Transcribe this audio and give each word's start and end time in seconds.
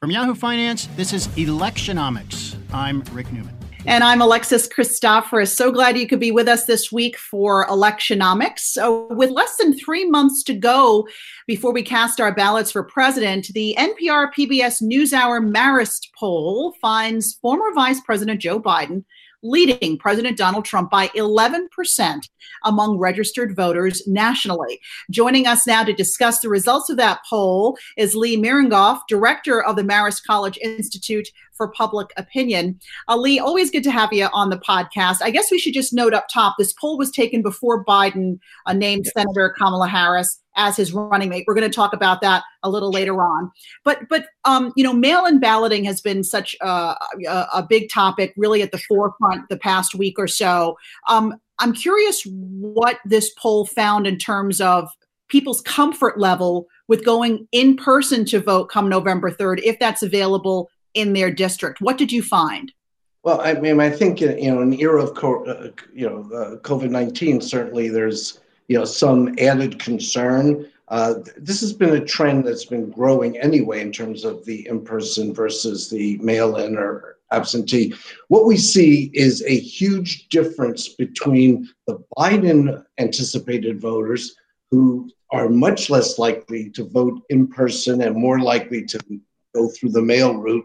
From 0.00 0.12
Yahoo 0.12 0.36
Finance, 0.36 0.86
this 0.94 1.12
is 1.12 1.26
Electionomics. 1.28 2.56
I'm 2.72 3.00
Rick 3.10 3.32
Newman. 3.32 3.52
And 3.84 4.04
I'm 4.04 4.22
Alexis 4.22 4.68
Christoforous. 4.68 5.48
So 5.48 5.72
glad 5.72 5.98
you 5.98 6.06
could 6.06 6.20
be 6.20 6.30
with 6.30 6.46
us 6.46 6.66
this 6.66 6.92
week 6.92 7.16
for 7.16 7.66
Electionomics. 7.66 8.60
So, 8.60 9.12
with 9.12 9.30
less 9.30 9.56
than 9.56 9.76
three 9.76 10.08
months 10.08 10.44
to 10.44 10.54
go 10.54 11.08
before 11.48 11.72
we 11.72 11.82
cast 11.82 12.20
our 12.20 12.32
ballots 12.32 12.70
for 12.70 12.84
president, 12.84 13.48
the 13.54 13.74
NPR 13.76 14.28
PBS 14.38 14.80
NewsHour 14.84 15.52
Marist 15.52 16.06
poll 16.16 16.76
finds 16.80 17.34
former 17.42 17.74
Vice 17.74 18.00
President 18.00 18.40
Joe 18.40 18.60
Biden 18.60 19.02
leading 19.42 19.98
President 19.98 20.36
Donald 20.36 20.64
Trump 20.64 20.90
by 20.90 21.08
11% 21.08 22.28
among 22.64 22.98
registered 22.98 23.54
voters 23.54 24.06
nationally. 24.06 24.80
Joining 25.10 25.46
us 25.46 25.66
now 25.66 25.84
to 25.84 25.92
discuss 25.92 26.40
the 26.40 26.48
results 26.48 26.90
of 26.90 26.96
that 26.96 27.20
poll 27.28 27.78
is 27.96 28.14
Lee 28.14 28.36
Miringoff, 28.36 29.00
director 29.08 29.62
of 29.62 29.76
the 29.76 29.82
Marist 29.82 30.24
College 30.24 30.58
Institute 30.62 31.28
for 31.58 31.68
Public 31.68 32.08
Opinion. 32.16 32.80
Uh, 33.08 33.18
Lee, 33.18 33.38
always 33.38 33.70
good 33.70 33.84
to 33.84 33.90
have 33.90 34.10
you 34.14 34.28
on 34.32 34.48
the 34.48 34.56
podcast. 34.56 35.18
I 35.20 35.30
guess 35.30 35.50
we 35.50 35.58
should 35.58 35.74
just 35.74 35.92
note 35.92 36.14
up 36.14 36.28
top 36.32 36.54
this 36.58 36.72
poll 36.72 36.96
was 36.96 37.10
taken 37.10 37.42
before 37.42 37.84
Biden 37.84 38.38
uh, 38.64 38.72
named 38.72 39.06
Senator 39.08 39.54
Kamala 39.58 39.88
Harris 39.88 40.40
as 40.56 40.76
his 40.76 40.92
running 40.92 41.28
mate. 41.28 41.44
We're 41.46 41.54
going 41.54 41.70
to 41.70 41.74
talk 41.74 41.92
about 41.92 42.20
that 42.22 42.44
a 42.62 42.70
little 42.70 42.90
later 42.90 43.20
on. 43.20 43.50
But 43.84 44.08
but 44.08 44.26
um, 44.46 44.72
you 44.76 44.84
know, 44.84 44.94
mail-in 44.94 45.40
balloting 45.40 45.84
has 45.84 46.00
been 46.00 46.24
such 46.24 46.56
a, 46.62 46.66
a, 47.26 47.46
a, 47.54 47.66
big 47.68 47.90
topic, 47.90 48.32
really 48.36 48.62
at 48.62 48.72
the 48.72 48.78
forefront 48.78 49.48
the 49.50 49.58
past 49.58 49.94
week 49.94 50.18
or 50.18 50.26
so. 50.26 50.76
Um, 51.08 51.34
I'm 51.58 51.72
curious 51.74 52.22
what 52.24 52.98
this 53.04 53.30
poll 53.38 53.66
found 53.66 54.06
in 54.06 54.16
terms 54.16 54.60
of 54.60 54.88
people's 55.28 55.60
comfort 55.62 56.18
level 56.18 56.66
with 56.88 57.04
going 57.04 57.46
in 57.52 57.76
person 57.76 58.24
to 58.24 58.40
vote 58.40 58.66
come 58.66 58.88
November 58.88 59.30
3rd, 59.30 59.60
if 59.62 59.78
that's 59.78 60.02
available 60.02 60.70
in 60.98 61.12
their 61.12 61.30
district. 61.30 61.80
What 61.80 61.98
did 61.98 62.10
you 62.10 62.22
find? 62.22 62.72
Well, 63.22 63.40
I 63.40 63.54
mean, 63.54 63.80
I 63.80 63.90
think 63.90 64.20
you 64.20 64.50
know, 64.50 64.62
in 64.62 64.70
the 64.70 64.80
era 64.80 65.02
of 65.02 65.10
uh, 65.16 65.68
you 65.92 66.08
know 66.08 66.18
uh, 66.34 66.56
COVID 66.68 66.90
nineteen, 66.90 67.40
certainly 67.40 67.88
there's 67.88 68.40
you 68.68 68.78
know 68.78 68.84
some 68.84 69.34
added 69.38 69.78
concern. 69.78 70.66
Uh, 70.88 71.14
this 71.36 71.60
has 71.60 71.72
been 71.72 71.94
a 71.96 72.04
trend 72.04 72.46
that's 72.46 72.64
been 72.64 72.90
growing 72.90 73.36
anyway 73.38 73.80
in 73.82 73.92
terms 73.92 74.24
of 74.24 74.44
the 74.46 74.66
in-person 74.68 75.34
versus 75.34 75.90
the 75.90 76.16
mail-in 76.18 76.78
or 76.78 77.18
absentee. 77.30 77.92
What 78.28 78.46
we 78.46 78.56
see 78.56 79.10
is 79.12 79.44
a 79.44 79.58
huge 79.58 80.28
difference 80.28 80.88
between 80.88 81.68
the 81.86 82.02
Biden 82.16 82.82
anticipated 82.96 83.82
voters 83.82 84.34
who 84.70 85.10
are 85.30 85.50
much 85.50 85.90
less 85.90 86.18
likely 86.18 86.70
to 86.70 86.84
vote 86.88 87.20
in 87.28 87.46
person 87.46 88.00
and 88.00 88.16
more 88.16 88.40
likely 88.40 88.82
to 88.86 88.98
go 89.54 89.68
through 89.68 89.90
the 89.90 90.08
mail 90.14 90.36
route, 90.36 90.64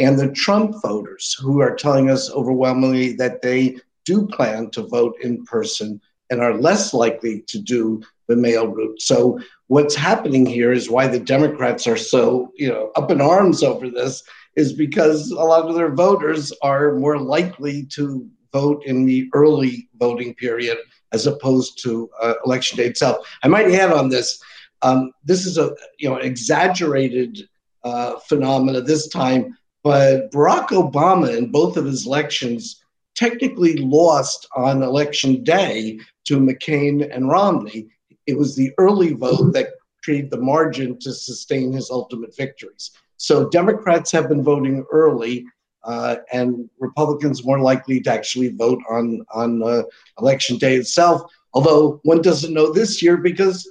and 0.00 0.18
the 0.18 0.32
Trump 0.32 0.74
voters 0.82 1.36
who 1.38 1.60
are 1.60 1.76
telling 1.76 2.10
us 2.10 2.30
overwhelmingly 2.30 3.12
that 3.12 3.42
they 3.42 3.76
do 4.06 4.26
plan 4.26 4.70
to 4.70 4.82
vote 4.82 5.14
in 5.22 5.44
person 5.44 6.00
and 6.30 6.40
are 6.40 6.54
less 6.54 6.94
likely 6.94 7.42
to 7.42 7.58
do 7.58 8.02
the 8.26 8.36
mail 8.36 8.66
route. 8.66 9.02
So 9.02 9.38
what's 9.66 9.94
happening 9.94 10.46
here 10.46 10.72
is 10.72 10.88
why 10.88 11.06
the 11.06 11.20
Democrats 11.20 11.86
are 11.86 11.98
so, 11.98 12.50
you 12.56 12.68
know, 12.68 12.90
up 12.96 13.10
in 13.10 13.20
arms 13.20 13.62
over 13.62 13.90
this 13.90 14.22
is 14.56 14.72
because 14.72 15.30
a 15.32 15.34
lot 15.34 15.68
of 15.68 15.74
their 15.74 15.94
voters 15.94 16.50
are 16.62 16.94
more 16.94 17.18
likely 17.18 17.84
to 17.96 18.26
vote 18.52 18.82
in 18.86 19.04
the 19.04 19.28
early 19.34 19.88
voting 19.98 20.34
period 20.34 20.78
as 21.12 21.26
opposed 21.26 21.82
to 21.82 22.08
uh, 22.22 22.34
election 22.46 22.78
day 22.78 22.86
itself. 22.86 23.26
I 23.42 23.48
might 23.48 23.70
add 23.70 23.92
on 23.92 24.08
this, 24.08 24.40
um, 24.82 25.12
this 25.24 25.44
is 25.44 25.58
a 25.58 25.74
you 25.98 26.08
know 26.08 26.16
exaggerated 26.16 27.48
uh, 27.84 28.18
phenomena 28.20 28.80
this 28.80 29.08
time, 29.08 29.56
but 29.82 30.30
Barack 30.30 30.68
Obama 30.68 31.36
in 31.36 31.50
both 31.50 31.76
of 31.76 31.84
his 31.84 32.06
elections 32.06 32.82
technically 33.14 33.76
lost 33.76 34.46
on 34.56 34.82
election 34.82 35.42
day 35.42 35.98
to 36.24 36.38
McCain 36.38 37.14
and 37.14 37.28
Romney. 37.28 37.88
It 38.26 38.38
was 38.38 38.54
the 38.54 38.72
early 38.78 39.14
vote 39.14 39.52
that 39.52 39.74
created 40.04 40.30
the 40.30 40.40
margin 40.40 40.98
to 41.00 41.12
sustain 41.12 41.72
his 41.72 41.90
ultimate 41.90 42.34
victories. 42.36 42.90
So 43.16 43.48
Democrats 43.50 44.10
have 44.12 44.28
been 44.28 44.42
voting 44.42 44.84
early, 44.90 45.44
uh, 45.84 46.16
and 46.32 46.68
Republicans 46.78 47.44
more 47.44 47.60
likely 47.60 48.00
to 48.00 48.10
actually 48.10 48.48
vote 48.48 48.80
on 48.88 49.24
on 49.32 49.62
uh, 49.62 49.82
election 50.18 50.56
day 50.56 50.76
itself. 50.76 51.30
Although 51.52 52.00
one 52.04 52.22
doesn't 52.22 52.54
know 52.54 52.72
this 52.72 53.02
year 53.02 53.16
because 53.16 53.70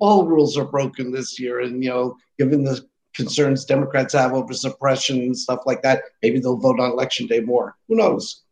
all 0.00 0.26
rules 0.26 0.56
are 0.56 0.64
broken 0.64 1.12
this 1.12 1.38
year, 1.38 1.60
and 1.60 1.82
you 1.82 1.90
know, 1.90 2.16
given 2.38 2.64
the 2.64 2.84
concerns 3.14 3.64
Democrats 3.64 4.12
have 4.14 4.32
over 4.32 4.52
suppression 4.52 5.18
and 5.20 5.36
stuff 5.36 5.60
like 5.66 5.82
that, 5.82 6.02
maybe 6.22 6.40
they'll 6.40 6.56
vote 6.56 6.80
on 6.80 6.90
election 6.90 7.26
day 7.26 7.40
more. 7.40 7.76
Who 7.88 7.96
knows? 7.96 8.42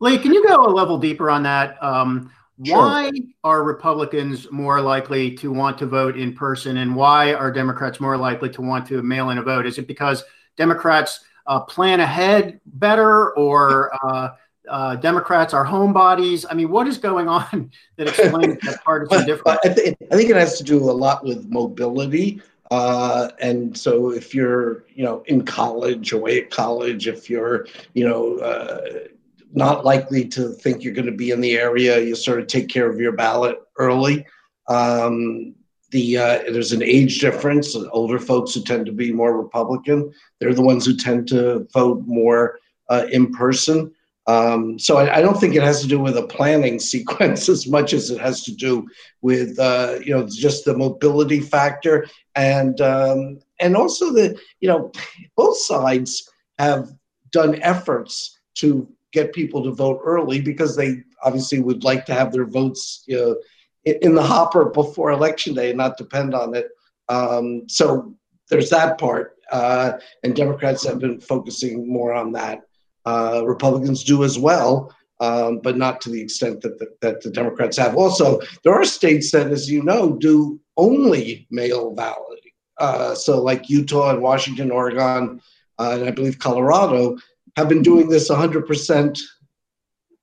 Lee, 0.00 0.18
can 0.18 0.32
you 0.32 0.46
go 0.46 0.56
a 0.66 0.68
level 0.68 0.98
deeper 0.98 1.30
on 1.30 1.44
that? 1.44 1.82
Um, 1.82 2.30
sure. 2.64 2.76
Why 2.76 3.10
are 3.44 3.62
Republicans 3.62 4.50
more 4.50 4.80
likely 4.80 5.32
to 5.36 5.52
want 5.52 5.78
to 5.78 5.86
vote 5.86 6.16
in 6.16 6.34
person, 6.34 6.78
and 6.78 6.94
why 6.94 7.34
are 7.34 7.50
Democrats 7.50 8.00
more 8.00 8.16
likely 8.16 8.50
to 8.50 8.62
want 8.62 8.86
to 8.88 9.02
mail 9.02 9.30
in 9.30 9.38
a 9.38 9.42
vote? 9.42 9.64
Is 9.66 9.78
it 9.78 9.86
because 9.86 10.24
Democrats 10.56 11.20
uh, 11.46 11.60
plan 11.60 12.00
ahead 12.00 12.60
better, 12.66 13.32
or 13.36 13.92
uh, 14.04 14.30
uh, 14.68 14.96
Democrats 14.96 15.54
are 15.54 15.64
homebodies? 15.64 16.44
I 16.50 16.54
mean, 16.54 16.68
what 16.68 16.88
is 16.88 16.98
going 16.98 17.28
on 17.28 17.70
that 17.96 18.08
explains 18.08 18.58
that 18.62 18.82
partisan 18.84 19.24
difference? 19.26 19.60
I, 19.64 19.68
th- 19.68 19.96
I 20.10 20.16
think 20.16 20.30
it 20.30 20.36
has 20.36 20.58
to 20.58 20.64
do 20.64 20.78
a 20.78 20.92
lot 20.92 21.24
with 21.24 21.48
mobility. 21.48 22.42
Uh, 22.72 23.28
and 23.38 23.76
so 23.76 24.12
if 24.12 24.34
you're, 24.34 24.86
you 24.94 25.04
know, 25.04 25.22
in 25.26 25.44
college, 25.44 26.12
away 26.12 26.40
at 26.40 26.50
college, 26.50 27.06
if 27.06 27.28
you're, 27.28 27.66
you 27.92 28.08
know, 28.08 28.38
uh, 28.38 29.08
not 29.52 29.84
likely 29.84 30.26
to 30.26 30.48
think 30.48 30.82
you're 30.82 30.94
going 30.94 31.04
to 31.04 31.12
be 31.12 31.32
in 31.32 31.42
the 31.42 31.58
area. 31.58 32.00
You 32.00 32.14
sort 32.14 32.40
of 32.40 32.46
take 32.46 32.70
care 32.70 32.90
of 32.90 32.98
your 32.98 33.12
ballot 33.12 33.58
early. 33.76 34.24
Um, 34.68 35.54
the 35.90 36.16
uh, 36.16 36.38
there's 36.50 36.72
an 36.72 36.82
age 36.82 37.18
difference. 37.18 37.76
Older 37.76 38.18
folks 38.18 38.54
who 38.54 38.62
tend 38.62 38.86
to 38.86 38.92
be 38.92 39.12
more 39.12 39.36
Republican, 39.36 40.10
they're 40.38 40.54
the 40.54 40.62
ones 40.62 40.86
who 40.86 40.96
tend 40.96 41.28
to 41.28 41.68
vote 41.74 42.02
more 42.06 42.58
uh, 42.88 43.04
in 43.12 43.34
person. 43.34 43.92
Um, 44.26 44.78
so 44.78 44.98
I, 44.98 45.16
I, 45.16 45.20
don't 45.20 45.40
think 45.40 45.56
it 45.56 45.64
has 45.64 45.82
to 45.82 45.88
do 45.88 45.98
with 45.98 46.16
a 46.16 46.26
planning 46.26 46.78
sequence 46.92 47.48
as 47.48 47.66
much 47.66 47.92
as 47.92 48.08
it 48.08 48.20
has 48.20 48.44
to 48.44 48.54
do 48.54 48.86
with 49.20 49.58
uh, 49.58 49.98
you 50.04 50.14
know 50.14 50.28
just 50.28 50.64
the 50.64 50.76
mobility 50.76 51.40
factor 51.40 52.06
and 52.36 52.80
um, 52.80 53.40
and 53.60 53.76
also 53.76 54.12
the 54.12 54.38
you 54.60 54.68
know 54.68 54.92
both 55.36 55.58
sides 55.58 56.30
have 56.58 56.92
done 57.32 57.60
efforts 57.62 58.38
to 58.54 58.88
get 59.12 59.32
people 59.32 59.62
to 59.64 59.72
vote 59.72 60.00
early 60.04 60.40
because 60.40 60.76
they 60.76 61.02
obviously 61.22 61.60
would 61.60 61.84
like 61.84 62.04
to 62.06 62.14
have 62.14 62.32
their 62.32 62.46
votes 62.46 63.04
you 63.06 63.16
know, 63.16 63.36
in 63.84 64.14
the 64.14 64.22
hopper 64.22 64.66
before 64.66 65.10
election 65.10 65.54
day 65.54 65.70
and 65.70 65.78
not 65.78 65.96
depend 65.96 66.34
on 66.34 66.54
it. 66.54 66.68
Um, 67.08 67.68
so 67.68 68.14
there's 68.48 68.70
that 68.70 68.98
part, 68.98 69.36
uh, 69.50 69.92
and 70.22 70.34
Democrats 70.34 70.86
have 70.86 70.98
been 70.98 71.20
focusing 71.20 71.90
more 71.90 72.12
on 72.12 72.32
that. 72.32 72.62
Uh, 73.04 73.42
Republicans 73.44 74.04
do 74.04 74.24
as 74.24 74.38
well, 74.38 74.94
um, 75.20 75.60
but 75.62 75.76
not 75.76 76.00
to 76.00 76.10
the 76.10 76.20
extent 76.20 76.60
that 76.60 76.78
the, 76.78 76.86
that 77.00 77.20
the 77.22 77.30
Democrats 77.30 77.76
have. 77.76 77.96
Also, 77.96 78.40
there 78.64 78.74
are 78.74 78.84
states 78.84 79.30
that, 79.32 79.48
as 79.48 79.70
you 79.70 79.82
know, 79.82 80.12
do 80.12 80.60
only 80.76 81.46
mail 81.50 81.92
balloting. 81.92 82.52
Uh, 82.78 83.14
so, 83.14 83.42
like 83.42 83.68
Utah 83.68 84.10
and 84.10 84.22
Washington, 84.22 84.70
Oregon, 84.70 85.40
uh, 85.78 85.96
and 85.98 86.08
I 86.08 86.10
believe 86.10 86.38
Colorado, 86.38 87.16
have 87.56 87.68
been 87.68 87.82
doing 87.82 88.08
this 88.08 88.30
100% 88.30 89.18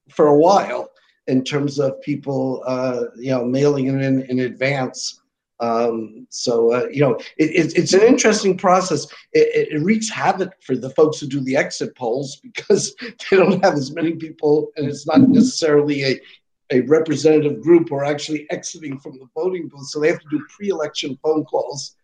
for 0.09 0.27
a 0.27 0.37
while 0.37 0.89
in 1.27 1.43
terms 1.43 1.79
of 1.79 2.01
people, 2.01 2.63
uh, 2.65 3.03
you 3.15 3.31
know, 3.31 3.45
mailing 3.45 3.87
it 3.87 4.01
in 4.01 4.23
in 4.23 4.39
advance. 4.39 5.21
Um, 5.59 6.25
so, 6.29 6.73
uh, 6.73 6.87
you 6.91 7.01
know, 7.01 7.15
it, 7.37 7.49
it, 7.51 7.77
it's 7.77 7.93
an 7.93 8.01
interesting 8.01 8.57
process. 8.57 9.05
It, 9.33 9.73
it, 9.73 9.83
wreaks 9.83 10.09
havoc 10.09 10.53
for 10.63 10.75
the 10.75 10.89
folks 10.91 11.19
who 11.19 11.27
do 11.27 11.41
the 11.41 11.57
exit 11.57 11.95
polls 11.95 12.39
because 12.41 12.95
they 13.01 13.37
don't 13.37 13.63
have 13.63 13.73
as 13.73 13.93
many 13.93 14.13
people, 14.13 14.69
and 14.77 14.87
it's 14.87 15.05
not 15.05 15.19
necessarily 15.21 16.03
a, 16.03 16.19
a 16.71 16.81
representative 16.81 17.61
group 17.61 17.91
are 17.91 18.05
actually 18.05 18.49
exiting 18.51 18.99
from 18.99 19.19
the 19.19 19.27
voting 19.35 19.67
booth. 19.67 19.89
So 19.89 19.99
they 19.99 20.07
have 20.07 20.21
to 20.21 20.29
do 20.29 20.45
pre 20.55 20.69
election 20.69 21.17
phone 21.21 21.43
calls 21.43 21.95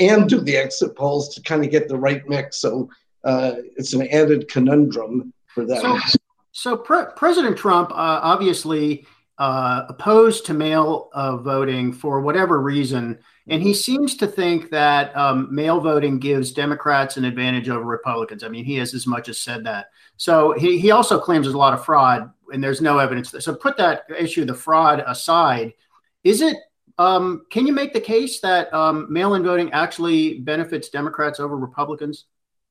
and 0.00 0.28
do 0.28 0.40
the 0.40 0.56
exit 0.56 0.96
polls 0.96 1.34
to 1.34 1.42
kind 1.42 1.64
of 1.64 1.70
get 1.70 1.88
the 1.88 1.98
right 1.98 2.26
mix. 2.28 2.58
So 2.58 2.90
uh, 3.22 3.56
it's 3.76 3.92
an 3.92 4.08
added 4.08 4.48
conundrum 4.48 5.32
for 5.46 5.64
them. 5.64 5.80
So, 5.80 6.18
so 6.52 6.76
Pre- 6.76 7.06
President 7.16 7.56
Trump 7.56 7.90
uh, 7.92 8.20
obviously 8.22 9.06
uh, 9.38 9.84
opposed 9.88 10.46
to 10.46 10.54
mail 10.54 11.10
uh, 11.12 11.36
voting 11.36 11.92
for 11.92 12.20
whatever 12.20 12.60
reason, 12.60 13.18
and 13.48 13.62
he 13.62 13.74
seems 13.74 14.16
to 14.16 14.26
think 14.26 14.70
that 14.70 15.14
um, 15.16 15.52
mail 15.54 15.80
voting 15.80 16.18
gives 16.18 16.52
Democrats 16.52 17.16
an 17.16 17.24
advantage 17.24 17.68
over 17.68 17.84
Republicans. 17.84 18.44
I 18.44 18.48
mean, 18.48 18.64
he 18.64 18.76
has 18.76 18.94
as 18.94 19.06
much 19.06 19.28
as 19.28 19.38
said 19.38 19.64
that. 19.64 19.90
So 20.16 20.52
he, 20.52 20.78
he 20.78 20.92
also 20.92 21.18
claims 21.18 21.46
there's 21.46 21.54
a 21.54 21.58
lot 21.58 21.74
of 21.74 21.84
fraud, 21.84 22.30
and 22.52 22.62
there's 22.62 22.80
no 22.80 22.98
evidence. 22.98 23.30
There. 23.30 23.40
So 23.40 23.54
put 23.54 23.76
that 23.78 24.04
issue, 24.16 24.44
the 24.44 24.54
fraud 24.54 25.02
aside, 25.06 25.74
is 26.22 26.40
it 26.40 26.56
um, 26.98 27.44
can 27.50 27.66
you 27.66 27.72
make 27.72 27.92
the 27.92 28.00
case 28.00 28.40
that 28.40 28.72
um, 28.72 29.12
mail-in 29.12 29.42
voting 29.42 29.72
actually 29.72 30.40
benefits 30.40 30.88
Democrats 30.88 31.40
over 31.40 31.56
Republicans? 31.56 32.26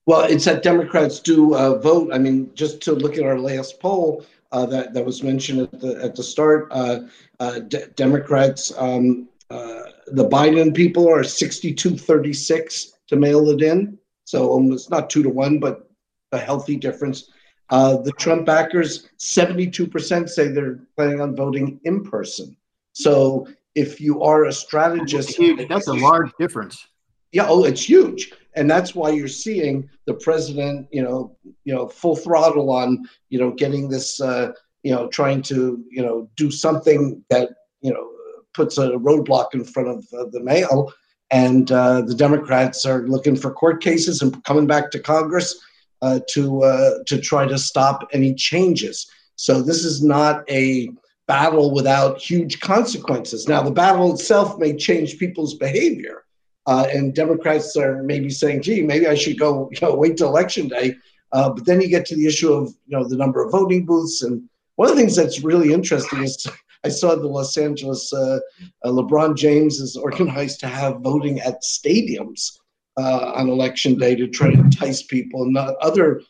Well, 0.05 0.21
it's 0.21 0.45
that 0.45 0.63
Democrats 0.63 1.19
do 1.19 1.55
uh, 1.55 1.77
vote. 1.79 2.13
I 2.13 2.17
mean, 2.17 2.51
just 2.55 2.81
to 2.83 2.93
look 2.93 3.17
at 3.17 3.23
our 3.23 3.39
last 3.39 3.79
poll 3.79 4.25
uh, 4.53 4.65
that 4.67 4.93
that 4.93 5.03
was 5.03 5.23
mentioned 5.23 5.61
at 5.61 5.79
the 5.79 6.01
at 6.01 6.15
the 6.15 6.23
start, 6.23 6.67
uh, 6.71 7.01
uh 7.39 7.59
Democrats, 7.95 8.71
um, 8.77 9.27
uh, 9.49 9.81
the 10.07 10.29
Biden 10.29 10.73
people 10.73 11.09
are 11.09 11.23
62-36 11.23 12.91
to 13.07 13.15
mail 13.15 13.49
it 13.49 13.61
in, 13.61 13.97
so 14.25 14.47
almost 14.47 14.89
not 14.89 15.09
two 15.09 15.23
to 15.23 15.29
one, 15.29 15.59
but 15.59 15.89
a 16.31 16.37
healthy 16.37 16.77
difference. 16.77 17.31
The 17.69 18.13
Trump 18.19 18.45
backers, 18.45 19.09
72% 19.17 20.29
say 20.29 20.47
they're 20.47 20.79
planning 20.95 21.21
on 21.21 21.35
voting 21.35 21.79
in 21.83 22.03
person. 22.03 22.55
So 22.93 23.47
if 23.73 23.99
you 23.99 24.21
are 24.21 24.45
a 24.45 24.53
strategist, 24.53 25.39
that's 25.67 25.87
a 25.87 25.93
large 25.93 26.31
difference. 26.39 26.87
Yeah, 27.33 27.47
oh, 27.49 27.65
it's 27.65 27.83
huge, 27.83 28.31
and 28.55 28.69
that's 28.69 28.93
why 28.93 29.09
you're 29.09 29.27
seeing 29.27 29.89
the 30.05 30.13
president, 30.13 30.87
you 30.91 31.01
know, 31.01 31.35
you 31.65 31.73
know, 31.73 31.87
full 31.87 32.15
throttle 32.15 32.69
on, 32.69 32.89
you 33.29 33.39
know, 33.39 33.51
getting 33.51 33.89
this, 33.89 34.21
uh, 34.21 34.51
you 34.83 34.93
know, 34.93 35.07
trying 35.07 35.41
to, 35.43 35.83
you 35.89 36.03
know, 36.03 36.29
do 36.37 36.51
something 36.51 37.23
that, 37.31 37.49
you 37.81 37.91
know, 37.91 38.07
puts 38.53 38.77
a 38.77 38.91
roadblock 38.91 39.55
in 39.55 39.63
front 39.65 39.89
of 39.89 40.05
uh, 40.17 40.25
the 40.31 40.39
mail, 40.39 40.93
and 41.31 41.71
uh, 41.71 42.01
the 42.01 42.13
Democrats 42.13 42.85
are 42.85 43.07
looking 43.07 43.35
for 43.35 43.51
court 43.51 43.81
cases 43.81 44.21
and 44.21 44.43
coming 44.43 44.67
back 44.67 44.91
to 44.91 44.99
Congress 44.99 45.59
uh, 46.03 46.19
to 46.29 46.63
uh, 46.63 46.99
to 47.07 47.19
try 47.19 47.47
to 47.47 47.57
stop 47.57 48.07
any 48.13 48.35
changes. 48.35 49.09
So 49.35 49.63
this 49.63 49.83
is 49.83 50.03
not 50.03 50.47
a 50.51 50.89
battle 51.27 51.73
without 51.73 52.19
huge 52.19 52.59
consequences. 52.59 53.47
Now, 53.47 53.63
the 53.63 53.71
battle 53.71 54.13
itself 54.13 54.59
may 54.59 54.75
change 54.75 55.17
people's 55.17 55.55
behavior, 55.55 56.22
uh, 56.65 56.87
and 56.93 57.13
Democrats 57.13 57.75
are 57.75 58.03
maybe 58.03 58.29
saying, 58.29 58.61
"Gee, 58.61 58.81
maybe 58.81 59.07
I 59.07 59.15
should 59.15 59.39
go 59.39 59.69
you 59.71 59.79
know, 59.81 59.95
wait 59.95 60.17
till 60.17 60.29
election 60.29 60.67
day." 60.67 60.95
Uh, 61.31 61.49
but 61.49 61.65
then 61.65 61.81
you 61.81 61.87
get 61.87 62.05
to 62.07 62.15
the 62.15 62.27
issue 62.27 62.53
of 62.53 62.69
you 62.87 62.97
know 62.97 63.07
the 63.07 63.17
number 63.17 63.43
of 63.43 63.51
voting 63.51 63.85
booths, 63.85 64.21
and 64.23 64.47
one 64.75 64.89
of 64.89 64.95
the 64.95 65.01
things 65.01 65.15
that's 65.15 65.43
really 65.43 65.73
interesting 65.73 66.23
is 66.23 66.45
I 66.85 66.89
saw 66.89 67.15
the 67.15 67.27
Los 67.27 67.57
Angeles 67.57 68.11
uh, 68.11 68.39
uh 68.83 68.89
LeBron 68.89 69.37
James 69.37 69.79
is 69.79 69.95
organized 69.95 70.59
to 70.61 70.67
have 70.67 70.99
voting 70.99 71.39
at 71.39 71.63
stadiums 71.63 72.57
uh, 72.97 73.33
on 73.35 73.49
election 73.49 73.97
day 73.97 74.15
to 74.15 74.27
try 74.27 74.51
to 74.51 74.59
entice 74.59 75.03
people. 75.03 75.43
And 75.43 75.57
other 75.57 76.21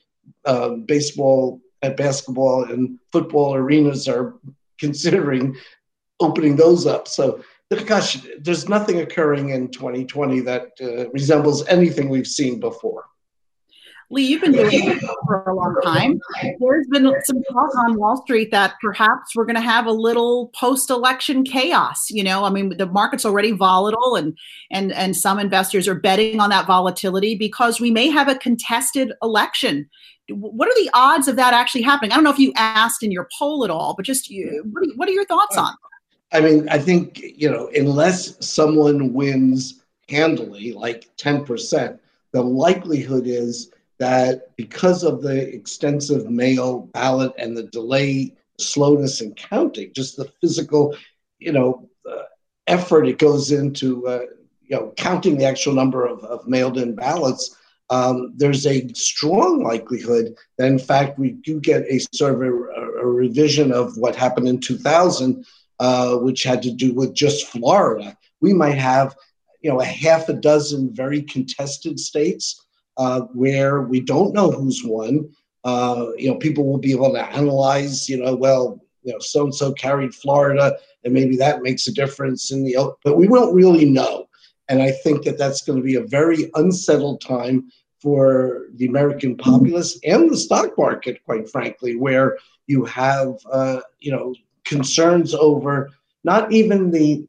uh, 0.45 0.69
baseball 0.85 1.61
and 1.81 1.95
basketball 1.95 2.65
and 2.65 2.99
football 3.11 3.55
arenas 3.55 4.07
are 4.07 4.35
considering 4.79 5.55
opening 6.19 6.55
those 6.55 6.85
up. 6.85 7.07
So, 7.07 7.41
gosh, 7.75 8.17
there's 8.39 8.69
nothing 8.69 8.99
occurring 8.99 9.49
in 9.49 9.69
2020 9.69 10.41
that 10.41 10.71
uh, 10.81 11.09
resembles 11.11 11.65
anything 11.67 12.09
we've 12.09 12.27
seen 12.27 12.59
before. 12.59 13.05
Lee, 14.13 14.23
you've 14.23 14.41
been 14.41 14.51
doing 14.51 14.85
this 14.85 15.03
for 15.25 15.43
a 15.47 15.55
long 15.55 15.75
time. 15.83 16.19
There's 16.59 16.85
been 16.87 17.11
some 17.23 17.41
talk 17.51 17.75
on 17.77 17.97
Wall 17.97 18.21
Street 18.23 18.51
that 18.51 18.75
perhaps 18.79 19.35
we're 19.35 19.45
going 19.45 19.55
to 19.55 19.61
have 19.61 19.87
a 19.87 19.91
little 19.91 20.49
post-election 20.49 21.43
chaos. 21.43 22.11
You 22.11 22.23
know, 22.23 22.43
I 22.43 22.51
mean, 22.51 22.77
the 22.77 22.85
market's 22.85 23.25
already 23.25 23.51
volatile, 23.51 24.15
and 24.15 24.37
and 24.71 24.91
and 24.93 25.15
some 25.15 25.39
investors 25.39 25.87
are 25.87 25.95
betting 25.95 26.39
on 26.39 26.51
that 26.51 26.67
volatility 26.67 27.35
because 27.35 27.81
we 27.81 27.89
may 27.89 28.09
have 28.09 28.27
a 28.27 28.35
contested 28.35 29.13
election. 29.23 29.89
What 30.29 30.67
are 30.67 30.75
the 30.75 30.91
odds 30.93 31.27
of 31.27 31.35
that 31.37 31.53
actually 31.53 31.81
happening? 31.81 32.11
I 32.11 32.15
don't 32.15 32.23
know 32.23 32.31
if 32.31 32.39
you 32.39 32.53
asked 32.55 33.01
in 33.01 33.11
your 33.11 33.27
poll 33.37 33.63
at 33.63 33.71
all, 33.71 33.95
but 33.95 34.05
just 34.05 34.29
you, 34.29 34.63
what, 34.71 34.83
are, 34.83 34.93
what 34.95 35.09
are 35.09 35.11
your 35.11 35.25
thoughts 35.25 35.57
on? 35.57 35.73
I 36.33 36.41
mean, 36.41 36.67
I 36.69 36.79
think 36.79 37.19
you 37.19 37.49
know, 37.49 37.69
unless 37.75 38.45
someone 38.45 39.13
wins 39.13 39.83
handily, 40.09 40.73
like 40.73 41.09
ten 41.17 41.45
percent, 41.45 41.99
the 42.31 42.41
likelihood 42.41 43.27
is 43.27 43.71
that 43.99 44.55
because 44.57 45.03
of 45.03 45.21
the 45.21 45.53
extensive 45.53 46.29
mail 46.29 46.89
ballot 46.93 47.31
and 47.37 47.55
the 47.55 47.63
delay, 47.63 48.33
slowness 48.59 49.21
in 49.21 49.33
counting, 49.35 49.93
just 49.93 50.17
the 50.17 50.25
physical, 50.41 50.95
you 51.39 51.51
know, 51.51 51.87
uh, 52.09 52.23
effort 52.67 53.07
it 53.07 53.19
goes 53.19 53.51
into, 53.51 54.07
uh, 54.07 54.25
you 54.61 54.75
know, 54.75 54.93
counting 54.97 55.37
the 55.37 55.45
actual 55.45 55.73
number 55.73 56.05
of, 56.05 56.23
of 56.23 56.47
mailed-in 56.47 56.95
ballots, 56.95 57.55
um, 57.89 58.33
there's 58.35 58.65
a 58.65 58.87
strong 58.93 59.63
likelihood 59.63 60.35
that, 60.57 60.67
in 60.67 60.79
fact, 60.79 61.19
we 61.19 61.31
do 61.31 61.59
get 61.59 61.83
a 61.83 61.99
sort 62.13 62.33
of 62.33 62.41
a, 62.41 62.45
a 62.45 63.05
revision 63.05 63.71
of 63.71 63.95
what 63.97 64.15
happened 64.15 64.47
in 64.47 64.59
2000, 64.59 65.45
uh, 65.83 66.15
which 66.15 66.43
had 66.43 66.63
to 66.63 66.71
do 66.71 66.93
with 66.93 67.13
just 67.13 67.47
Florida. 67.47 68.17
We 68.39 68.53
might 68.53 68.77
have, 68.77 69.17
you 69.61 69.69
know, 69.69 69.81
a 69.81 69.85
half 69.85 70.29
a 70.29 70.33
dozen 70.33 70.95
very 70.95 71.21
contested 71.23 71.99
states 71.99 72.65
uh, 72.95 73.21
where 73.33 73.81
we 73.81 73.99
don't 73.99 74.33
know 74.33 74.49
who's 74.49 74.81
won. 74.85 75.29
Uh, 75.65 76.07
you 76.17 76.29
know, 76.29 76.37
people 76.37 76.63
will 76.65 76.77
be 76.77 76.93
able 76.93 77.11
to 77.11 77.25
analyze, 77.35 78.07
you 78.07 78.17
know, 78.23 78.33
well, 78.33 78.79
you 79.03 79.11
know, 79.11 79.19
so 79.19 79.43
and 79.43 79.53
so 79.53 79.73
carried 79.73 80.15
Florida, 80.15 80.73
and 81.03 81.13
maybe 81.13 81.35
that 81.35 81.61
makes 81.61 81.85
a 81.87 81.93
difference 81.93 82.49
in 82.53 82.63
the, 82.63 82.95
but 83.03 83.17
we 83.17 83.27
won't 83.27 83.53
really 83.53 83.83
know. 83.83 84.25
And 84.69 84.81
I 84.81 84.91
think 84.91 85.25
that 85.25 85.37
that's 85.37 85.63
going 85.63 85.79
to 85.79 85.83
be 85.83 85.95
a 85.95 86.07
very 86.07 86.49
unsettled 86.55 87.19
time 87.19 87.69
for 88.01 88.67
the 88.75 88.85
American 88.85 89.35
populace 89.35 89.99
and 90.05 90.31
the 90.31 90.37
stock 90.37 90.77
market, 90.77 91.21
quite 91.25 91.49
frankly, 91.49 91.97
where 91.97 92.37
you 92.67 92.85
have, 92.85 93.35
uh, 93.51 93.81
you 93.99 94.13
know, 94.13 94.33
concerns 94.65 95.33
over 95.33 95.91
not 96.23 96.51
even 96.51 96.91
the 96.91 97.27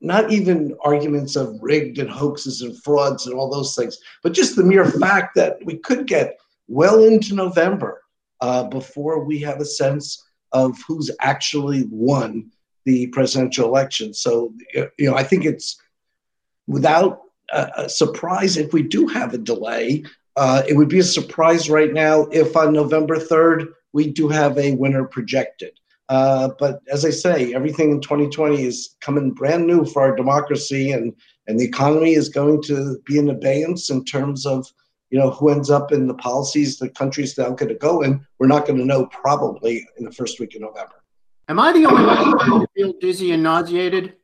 not 0.00 0.32
even 0.32 0.74
arguments 0.82 1.36
of 1.36 1.58
rigged 1.60 1.98
and 1.98 2.08
hoaxes 2.08 2.62
and 2.62 2.82
frauds 2.82 3.26
and 3.26 3.34
all 3.34 3.50
those 3.50 3.74
things, 3.74 3.98
but 4.22 4.32
just 4.32 4.56
the 4.56 4.64
mere 4.64 4.86
fact 4.86 5.34
that 5.34 5.58
we 5.64 5.76
could 5.76 6.06
get 6.06 6.38
well 6.68 7.04
into 7.04 7.34
November 7.34 8.00
uh, 8.40 8.64
before 8.64 9.22
we 9.22 9.38
have 9.38 9.60
a 9.60 9.64
sense 9.64 10.24
of 10.52 10.78
who's 10.88 11.10
actually 11.20 11.86
won 11.90 12.50
the 12.86 13.08
presidential 13.08 13.66
election. 13.66 14.14
So, 14.14 14.54
you 14.74 15.10
know, 15.10 15.16
I 15.16 15.22
think 15.22 15.44
it's 15.44 15.78
without 16.66 17.22
a, 17.52 17.88
surprise 17.88 18.56
if 18.56 18.72
we 18.72 18.82
do 18.82 19.06
have 19.08 19.34
a 19.34 19.38
delay. 19.38 20.04
Uh, 20.36 20.62
it 20.68 20.74
would 20.74 20.88
be 20.88 21.00
a 21.00 21.04
surprise 21.04 21.68
right 21.68 21.92
now 21.92 22.22
if 22.32 22.56
on 22.56 22.72
November 22.72 23.16
3rd 23.16 23.68
we 23.92 24.10
do 24.10 24.28
have 24.28 24.56
a 24.56 24.74
winner 24.74 25.04
projected. 25.04 25.79
Uh, 26.10 26.50
but 26.58 26.80
as 26.92 27.04
I 27.04 27.10
say, 27.10 27.54
everything 27.54 27.92
in 27.92 28.00
2020 28.00 28.64
is 28.64 28.96
coming 29.00 29.30
brand 29.30 29.64
new 29.64 29.84
for 29.84 30.02
our 30.02 30.14
democracy, 30.14 30.90
and 30.90 31.14
and 31.46 31.58
the 31.58 31.64
economy 31.64 32.14
is 32.14 32.28
going 32.28 32.60
to 32.64 32.98
be 33.06 33.16
in 33.16 33.30
abeyance 33.30 33.90
in 33.90 34.04
terms 34.04 34.44
of 34.44 34.66
you 35.10 35.18
know 35.20 35.30
who 35.30 35.50
ends 35.50 35.70
up 35.70 35.92
in 35.92 36.08
the 36.08 36.14
policies 36.14 36.78
the 36.78 36.88
country's 36.90 37.38
now 37.38 37.50
going 37.50 37.68
to 37.68 37.76
go 37.76 38.02
in. 38.02 38.26
We're 38.40 38.48
not 38.48 38.66
going 38.66 38.80
to 38.80 38.84
know 38.84 39.06
probably 39.06 39.86
in 39.98 40.04
the 40.04 40.10
first 40.10 40.40
week 40.40 40.56
of 40.56 40.62
November. 40.62 41.00
Am 41.48 41.60
I 41.60 41.72
the 41.72 41.86
only 41.86 42.04
one 42.04 42.40
who 42.40 42.66
feel 42.76 42.92
dizzy 43.00 43.30
and 43.30 43.44
nauseated? 43.44 44.14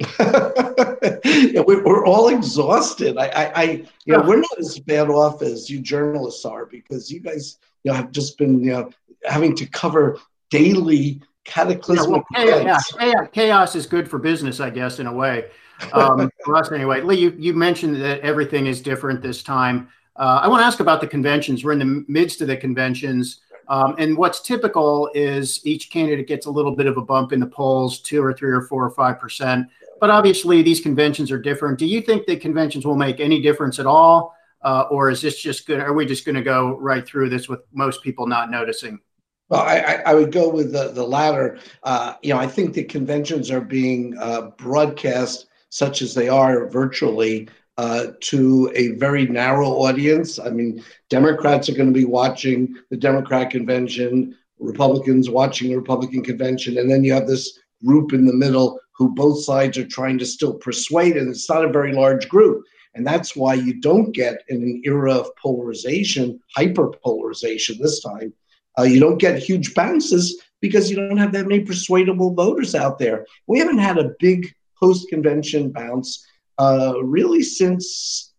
yeah, 0.18 1.60
we, 1.60 1.74
are 1.76 2.06
all 2.06 2.28
exhausted. 2.28 3.18
I, 3.18 3.26
I, 3.28 3.52
I, 3.54 3.62
you 4.04 4.12
know, 4.14 4.22
we're 4.22 4.36
not 4.36 4.58
as 4.58 4.78
bad 4.78 5.08
off 5.08 5.42
as 5.42 5.68
you 5.70 5.80
journalists 5.80 6.44
are 6.44 6.66
because 6.66 7.10
you 7.10 7.20
guys, 7.20 7.58
you 7.84 7.90
know, 7.90 7.96
have 7.96 8.12
just 8.12 8.36
been, 8.36 8.62
you 8.62 8.72
know, 8.72 8.90
having 9.24 9.56
to 9.56 9.66
cover 9.66 10.18
daily 10.50 11.22
cataclysmic 11.44 12.22
yeah, 12.34 12.44
well, 12.44 12.62
chaos, 12.62 12.92
chaos, 12.92 13.28
chaos, 13.32 13.76
is 13.76 13.86
good 13.86 14.08
for 14.08 14.18
business, 14.18 14.60
I 14.60 14.70
guess, 14.70 14.98
in 14.98 15.06
a 15.06 15.12
way. 15.12 15.46
Um, 15.92 16.30
for 16.44 16.56
us, 16.56 16.72
anyway. 16.72 17.00
Lee, 17.00 17.16
you, 17.16 17.34
you 17.38 17.54
mentioned 17.54 17.96
that 18.02 18.20
everything 18.20 18.66
is 18.66 18.80
different 18.80 19.22
this 19.22 19.42
time. 19.42 19.88
Uh, 20.16 20.40
I 20.42 20.48
want 20.48 20.62
to 20.62 20.66
ask 20.66 20.80
about 20.80 21.00
the 21.00 21.06
conventions. 21.06 21.64
We're 21.64 21.72
in 21.72 21.78
the 21.78 22.04
midst 22.08 22.40
of 22.40 22.48
the 22.48 22.56
conventions. 22.56 23.40
Um, 23.68 23.96
and 23.98 24.16
what's 24.16 24.40
typical 24.40 25.10
is 25.14 25.60
each 25.66 25.90
candidate 25.90 26.26
gets 26.26 26.46
a 26.46 26.50
little 26.50 26.74
bit 26.74 26.86
of 26.86 26.96
a 26.96 27.02
bump 27.02 27.32
in 27.32 27.40
the 27.40 27.46
polls, 27.46 28.00
two 28.00 28.22
or 28.22 28.32
three 28.32 28.50
or 28.50 28.62
four 28.62 28.84
or 28.84 28.90
five 28.90 29.18
percent. 29.18 29.66
But 30.00 30.10
obviously, 30.10 30.62
these 30.62 30.80
conventions 30.80 31.30
are 31.30 31.38
different. 31.38 31.78
Do 31.78 31.86
you 31.86 32.00
think 32.00 32.26
the 32.26 32.36
conventions 32.36 32.86
will 32.86 32.96
make 32.96 33.18
any 33.18 33.40
difference 33.40 33.78
at 33.78 33.86
all? 33.86 34.36
Uh, 34.62 34.84
or 34.90 35.10
is 35.10 35.20
this 35.20 35.40
just 35.40 35.66
good? 35.66 35.80
Are 35.80 35.92
we 35.92 36.06
just 36.06 36.24
going 36.24 36.34
to 36.34 36.42
go 36.42 36.76
right 36.78 37.06
through 37.06 37.28
this 37.28 37.48
with 37.48 37.60
most 37.72 38.02
people 38.02 38.26
not 38.26 38.50
noticing? 38.50 39.00
Well, 39.48 39.60
I, 39.60 40.02
I 40.04 40.14
would 40.14 40.32
go 40.32 40.48
with 40.48 40.72
the, 40.72 40.88
the 40.88 41.06
latter. 41.06 41.58
Uh, 41.84 42.14
you 42.22 42.34
know, 42.34 42.40
I 42.40 42.48
think 42.48 42.74
the 42.74 42.82
conventions 42.82 43.50
are 43.50 43.60
being 43.60 44.16
uh, 44.18 44.50
broadcast, 44.58 45.46
such 45.68 46.02
as 46.02 46.14
they 46.14 46.28
are 46.28 46.68
virtually, 46.68 47.48
uh, 47.78 48.06
to 48.20 48.72
a 48.74 48.88
very 48.92 49.26
narrow 49.26 49.68
audience. 49.68 50.40
I 50.40 50.50
mean, 50.50 50.82
Democrats 51.10 51.68
are 51.68 51.74
going 51.74 51.92
to 51.92 51.98
be 51.98 52.06
watching 52.06 52.74
the 52.90 52.96
Democrat 52.96 53.50
convention, 53.50 54.34
Republicans 54.58 55.30
watching 55.30 55.68
the 55.68 55.76
Republican 55.76 56.24
convention, 56.24 56.78
and 56.78 56.90
then 56.90 57.04
you 57.04 57.12
have 57.12 57.28
this 57.28 57.60
group 57.84 58.12
in 58.12 58.26
the 58.26 58.32
middle 58.32 58.80
who 58.92 59.14
both 59.14 59.44
sides 59.44 59.78
are 59.78 59.86
trying 59.86 60.18
to 60.18 60.26
still 60.26 60.54
persuade, 60.54 61.16
and 61.16 61.28
it's 61.28 61.48
not 61.48 61.64
a 61.64 61.72
very 61.72 61.92
large 61.92 62.28
group. 62.28 62.64
And 62.94 63.06
that's 63.06 63.36
why 63.36 63.54
you 63.54 63.78
don't 63.78 64.12
get 64.12 64.42
in 64.48 64.62
an 64.62 64.82
era 64.84 65.12
of 65.12 65.36
polarization, 65.36 66.40
hyper 66.56 66.88
polarization 66.88 67.76
this 67.78 68.00
time 68.00 68.32
uh, 68.78 68.82
you 68.82 69.00
don't 69.00 69.18
get 69.18 69.38
huge 69.38 69.74
bounces 69.74 70.42
because 70.60 70.90
you 70.90 70.96
don't 70.96 71.16
have 71.16 71.32
that 71.32 71.46
many 71.46 71.60
persuadable 71.64 72.32
voters 72.34 72.74
out 72.74 72.98
there. 72.98 73.26
We 73.46 73.58
haven't 73.58 73.78
had 73.78 73.98
a 73.98 74.14
big 74.18 74.52
post 74.78 75.08
convention 75.08 75.70
bounce 75.70 76.26
uh, 76.58 76.94
really 77.02 77.42
since 77.42 78.32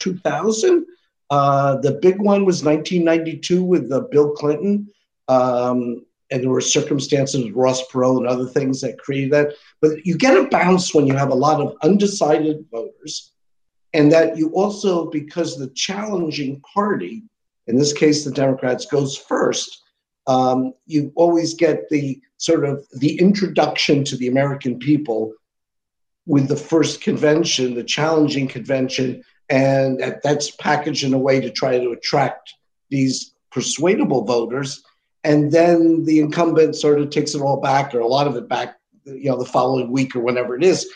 2000. 0.00 0.86
Uh, 1.30 1.76
the 1.76 1.92
big 1.92 2.20
one 2.20 2.44
was 2.44 2.64
1992 2.64 3.62
with 3.62 3.92
uh, 3.92 4.00
Bill 4.10 4.30
Clinton. 4.32 4.88
Um, 5.28 6.06
and 6.30 6.42
there 6.42 6.50
were 6.50 6.60
circumstances 6.60 7.44
with 7.44 7.54
Ross 7.54 7.82
Perot 7.88 8.18
and 8.18 8.26
other 8.26 8.46
things 8.46 8.80
that 8.80 8.98
created 8.98 9.32
that. 9.32 9.54
But 9.80 10.04
you 10.04 10.16
get 10.16 10.36
a 10.36 10.48
bounce 10.48 10.94
when 10.94 11.06
you 11.06 11.14
have 11.14 11.30
a 11.30 11.34
lot 11.34 11.60
of 11.60 11.76
undecided 11.82 12.66
voters, 12.70 13.32
and 13.94 14.12
that 14.12 14.36
you 14.36 14.50
also, 14.50 15.06
because 15.10 15.56
the 15.56 15.68
challenging 15.68 16.60
party, 16.60 17.24
in 17.68 17.76
this 17.76 17.92
case 17.92 18.24
the 18.24 18.30
Democrats, 18.30 18.86
goes 18.86 19.16
first, 19.16 19.82
um, 20.26 20.74
you 20.86 21.12
always 21.16 21.54
get 21.54 21.88
the 21.88 22.20
sort 22.36 22.64
of 22.64 22.86
the 22.92 23.18
introduction 23.18 24.04
to 24.04 24.16
the 24.16 24.28
American 24.28 24.78
people 24.78 25.32
with 26.26 26.48
the 26.48 26.56
first 26.56 27.00
convention, 27.00 27.74
the 27.74 27.84
challenging 27.84 28.46
convention, 28.46 29.22
and 29.48 29.98
that, 30.00 30.22
that's 30.22 30.50
packaged 30.52 31.04
in 31.04 31.14
a 31.14 31.18
way 31.18 31.40
to 31.40 31.50
try 31.50 31.78
to 31.78 31.90
attract 31.90 32.54
these 32.90 33.32
persuadable 33.50 34.24
voters. 34.24 34.82
And 35.24 35.50
then 35.50 36.04
the 36.04 36.20
incumbent 36.20 36.76
sort 36.76 37.00
of 37.00 37.10
takes 37.10 37.34
it 37.34 37.40
all 37.40 37.60
back 37.60 37.94
or 37.94 38.00
a 38.00 38.06
lot 38.06 38.26
of 38.26 38.36
it 38.36 38.48
back 38.48 38.76
you 39.04 39.30
know 39.30 39.38
the 39.38 39.44
following 39.44 39.90
week 39.90 40.14
or 40.14 40.20
whenever 40.20 40.54
it 40.56 40.62
is. 40.62 40.88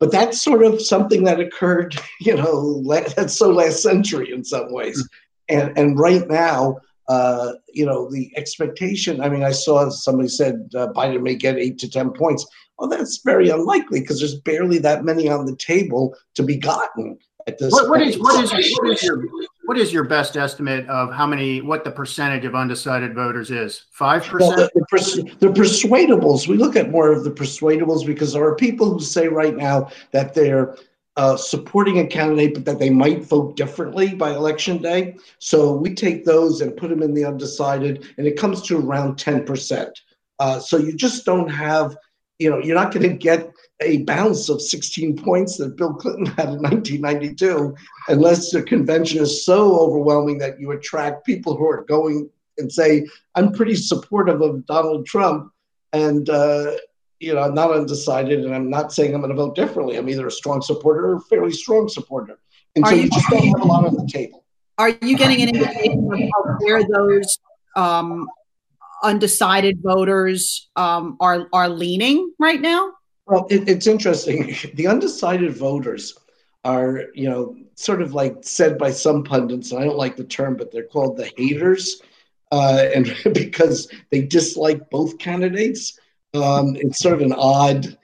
But 0.00 0.10
that's 0.10 0.42
sort 0.42 0.64
of 0.64 0.80
something 0.80 1.24
that 1.24 1.40
occurred 1.40 1.96
you 2.20 2.36
know 2.36 2.82
that's 3.14 3.36
so 3.36 3.50
last 3.50 3.82
century 3.82 4.32
in 4.32 4.44
some 4.44 4.72
ways 4.72 5.08
and 5.50 5.76
and 5.76 5.98
right 5.98 6.28
now 6.28 6.78
uh, 7.08 7.52
you 7.72 7.84
know 7.84 8.10
the 8.10 8.32
expectation 8.36 9.20
i 9.20 9.28
mean 9.28 9.42
i 9.42 9.50
saw 9.50 9.88
somebody 9.90 10.28
said 10.28 10.70
uh, 10.76 10.88
biden 10.88 11.22
may 11.22 11.34
get 11.34 11.56
eight 11.56 11.78
to 11.78 11.90
ten 11.90 12.10
points. 12.10 12.46
Well 12.78 12.88
that's 12.88 13.20
very 13.24 13.50
unlikely 13.50 14.00
because 14.00 14.20
there's 14.20 14.40
barely 14.40 14.78
that 14.78 15.04
many 15.04 15.28
on 15.28 15.44
the 15.44 15.56
table 15.56 16.14
to 16.34 16.42
be 16.42 16.56
gotten 16.56 17.18
at 17.46 17.58
this 17.58 17.72
what, 17.72 17.88
what 17.90 18.02
is 18.02 18.18
what 18.18 18.42
is 18.42 18.78
what 18.78 18.90
is 18.90 19.02
your 19.02 19.24
what 19.70 19.78
is 19.78 19.92
your 19.92 20.02
best 20.02 20.36
estimate 20.36 20.88
of 20.88 21.12
how 21.12 21.24
many 21.24 21.60
what 21.60 21.84
the 21.84 21.92
percentage 21.92 22.44
of 22.44 22.56
undecided 22.56 23.14
voters 23.14 23.52
is? 23.52 23.84
Five 23.92 24.24
percent 24.24 24.56
well, 24.56 24.70
the, 24.90 25.36
the, 25.38 25.46
the, 25.46 25.60
persuadables. 25.60 26.48
We 26.48 26.56
look 26.56 26.74
at 26.74 26.90
more 26.90 27.12
of 27.12 27.22
the 27.22 27.30
persuadables 27.30 28.04
because 28.04 28.32
there 28.32 28.42
are 28.42 28.56
people 28.56 28.90
who 28.90 28.98
say 28.98 29.28
right 29.28 29.56
now 29.56 29.90
that 30.10 30.34
they're 30.34 30.76
uh, 31.20 31.36
supporting 31.36 31.98
a 31.98 32.06
candidate 32.06 32.54
but 32.54 32.64
that 32.64 32.78
they 32.78 32.88
might 32.88 33.22
vote 33.22 33.54
differently 33.54 34.14
by 34.14 34.30
election 34.30 34.78
day 34.78 35.14
so 35.38 35.72
we 35.72 35.94
take 35.94 36.24
those 36.24 36.62
and 36.62 36.78
put 36.78 36.88
them 36.88 37.02
in 37.02 37.12
the 37.12 37.24
undecided 37.24 37.94
and 38.16 38.26
it 38.26 38.38
comes 38.38 38.62
to 38.62 38.78
around 38.78 39.16
10% 39.16 39.90
uh, 40.38 40.58
so 40.58 40.78
you 40.78 40.92
just 40.94 41.26
don't 41.26 41.48
have 41.48 41.94
you 42.38 42.48
know 42.48 42.58
you're 42.58 42.80
not 42.82 42.92
going 42.92 43.06
to 43.06 43.14
get 43.14 43.50
a 43.82 44.02
bounce 44.04 44.48
of 44.48 44.62
16 44.62 45.16
points 45.16 45.56
that 45.56 45.76
Bill 45.76 45.94
Clinton 45.94 46.26
had 46.26 46.50
in 46.50 46.62
1992, 46.62 47.74
unless 48.08 48.50
the 48.50 48.62
convention 48.62 49.22
is 49.22 49.44
so 49.44 49.78
overwhelming 49.78 50.38
that 50.38 50.60
you 50.60 50.72
attract 50.72 51.24
people 51.24 51.56
who 51.56 51.66
are 51.66 51.84
going 51.84 52.28
and 52.58 52.70
say, 52.70 53.06
I'm 53.34 53.52
pretty 53.52 53.74
supportive 53.74 54.42
of 54.42 54.66
Donald 54.66 55.06
Trump. 55.06 55.50
And, 55.92 56.28
uh, 56.28 56.72
you 57.20 57.34
know, 57.34 57.42
I'm 57.42 57.54
not 57.54 57.70
undecided, 57.70 58.44
and 58.44 58.54
I'm 58.54 58.70
not 58.70 58.92
saying 58.92 59.14
I'm 59.14 59.20
going 59.20 59.30
to 59.30 59.36
vote 59.36 59.54
differently. 59.54 59.96
I'm 59.96 60.08
either 60.08 60.26
a 60.26 60.32
strong 60.32 60.62
supporter 60.62 61.10
or 61.10 61.16
a 61.16 61.20
fairly 61.20 61.52
strong 61.52 61.88
supporter. 61.88 62.38
And 62.74 62.84
are 62.84 62.90
so 62.90 62.96
you, 62.96 63.02
you 63.02 63.10
just 63.10 63.28
don't 63.28 63.46
have 63.46 63.60
a 63.60 63.64
lot 63.64 63.84
on 63.84 63.94
the 63.94 64.08
table. 64.10 64.44
Are 64.78 64.88
you 64.88 65.16
getting 65.16 65.42
an 65.42 65.50
indication 65.50 66.30
of 66.38 66.56
where 66.60 66.82
those 66.82 67.38
um, 67.76 68.26
undecided 69.02 69.80
voters 69.82 70.70
um, 70.76 71.18
are 71.20 71.48
are 71.52 71.68
leaning 71.68 72.32
right 72.38 72.60
now? 72.60 72.92
Well, 73.26 73.46
it, 73.50 73.68
it's 73.68 73.86
interesting. 73.86 74.56
The 74.74 74.86
undecided 74.86 75.54
voters 75.54 76.18
are, 76.64 77.04
you 77.14 77.28
know, 77.28 77.56
sort 77.74 78.00
of 78.00 78.14
like 78.14 78.36
said 78.42 78.78
by 78.78 78.92
some 78.92 79.24
pundits, 79.24 79.72
and 79.72 79.80
I 79.80 79.84
don't 79.84 79.98
like 79.98 80.16
the 80.16 80.24
term, 80.24 80.56
but 80.56 80.72
they're 80.72 80.84
called 80.84 81.18
the 81.18 81.30
haters, 81.36 82.00
uh, 82.50 82.86
and 82.94 83.14
because 83.34 83.92
they 84.10 84.22
dislike 84.22 84.88
both 84.88 85.18
candidates. 85.18 85.98
Um, 86.34 86.76
it's 86.76 87.00
sort 87.00 87.14
of 87.14 87.22
an 87.22 87.32
odd 87.32 87.96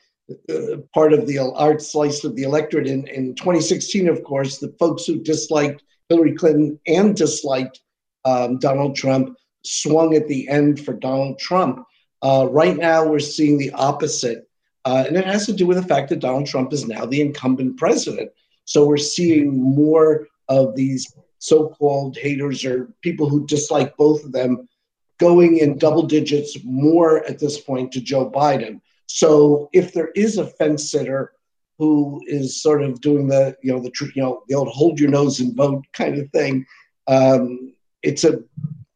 uh, 0.48 0.78
part 0.92 1.12
of 1.12 1.26
the 1.26 1.38
art 1.38 1.82
slice 1.82 2.24
of 2.24 2.34
the 2.34 2.42
electorate. 2.42 2.86
In, 2.86 3.06
in 3.08 3.34
2016, 3.34 4.08
of 4.08 4.22
course, 4.24 4.58
the 4.58 4.74
folks 4.78 5.06
who 5.06 5.22
disliked 5.22 5.82
Hillary 6.08 6.34
Clinton 6.34 6.78
and 6.86 7.16
disliked 7.16 7.80
um, 8.24 8.58
Donald 8.58 8.96
Trump 8.96 9.36
swung 9.64 10.14
at 10.14 10.28
the 10.28 10.48
end 10.48 10.84
for 10.84 10.94
Donald 10.94 11.38
Trump. 11.38 11.84
Uh, 12.22 12.48
right 12.50 12.76
now, 12.76 13.06
we're 13.06 13.18
seeing 13.18 13.58
the 13.58 13.70
opposite 13.72 14.46
uh, 14.86 15.02
and 15.04 15.16
it 15.16 15.24
has 15.24 15.46
to 15.46 15.52
do 15.52 15.66
with 15.66 15.76
the 15.76 15.82
fact 15.82 16.08
that 16.08 16.20
Donald 16.20 16.46
Trump 16.46 16.72
is 16.72 16.86
now 16.86 17.04
the 17.04 17.20
incumbent 17.20 17.76
president. 17.76 18.30
So 18.66 18.86
we're 18.86 18.96
seeing 18.98 19.52
more 19.52 20.28
of 20.48 20.76
these 20.76 21.12
so 21.40 21.70
called 21.70 22.16
haters 22.16 22.64
or 22.64 22.88
people 23.02 23.28
who 23.28 23.44
dislike 23.46 23.96
both 23.96 24.24
of 24.24 24.30
them 24.30 24.68
going 25.18 25.58
in 25.58 25.78
double 25.78 26.02
digits 26.02 26.56
more 26.64 27.24
at 27.24 27.38
this 27.38 27.60
point 27.60 27.92
to 27.92 28.00
Joe 28.00 28.30
Biden. 28.30 28.80
So 29.06 29.68
if 29.72 29.92
there 29.92 30.10
is 30.14 30.38
a 30.38 30.46
fence 30.46 30.90
sitter 30.90 31.32
who 31.78 32.22
is 32.26 32.60
sort 32.62 32.82
of 32.82 33.00
doing 33.00 33.28
the, 33.28 33.56
you 33.62 33.72
know, 33.72 33.80
the, 33.80 33.92
you 34.14 34.22
know, 34.22 34.42
the 34.48 34.54
old 34.54 34.68
hold 34.68 34.98
your 34.98 35.10
nose 35.10 35.40
and 35.40 35.56
vote 35.56 35.84
kind 35.92 36.18
of 36.18 36.30
thing, 36.30 36.66
um, 37.06 37.74
it's 38.02 38.24
a 38.24 38.40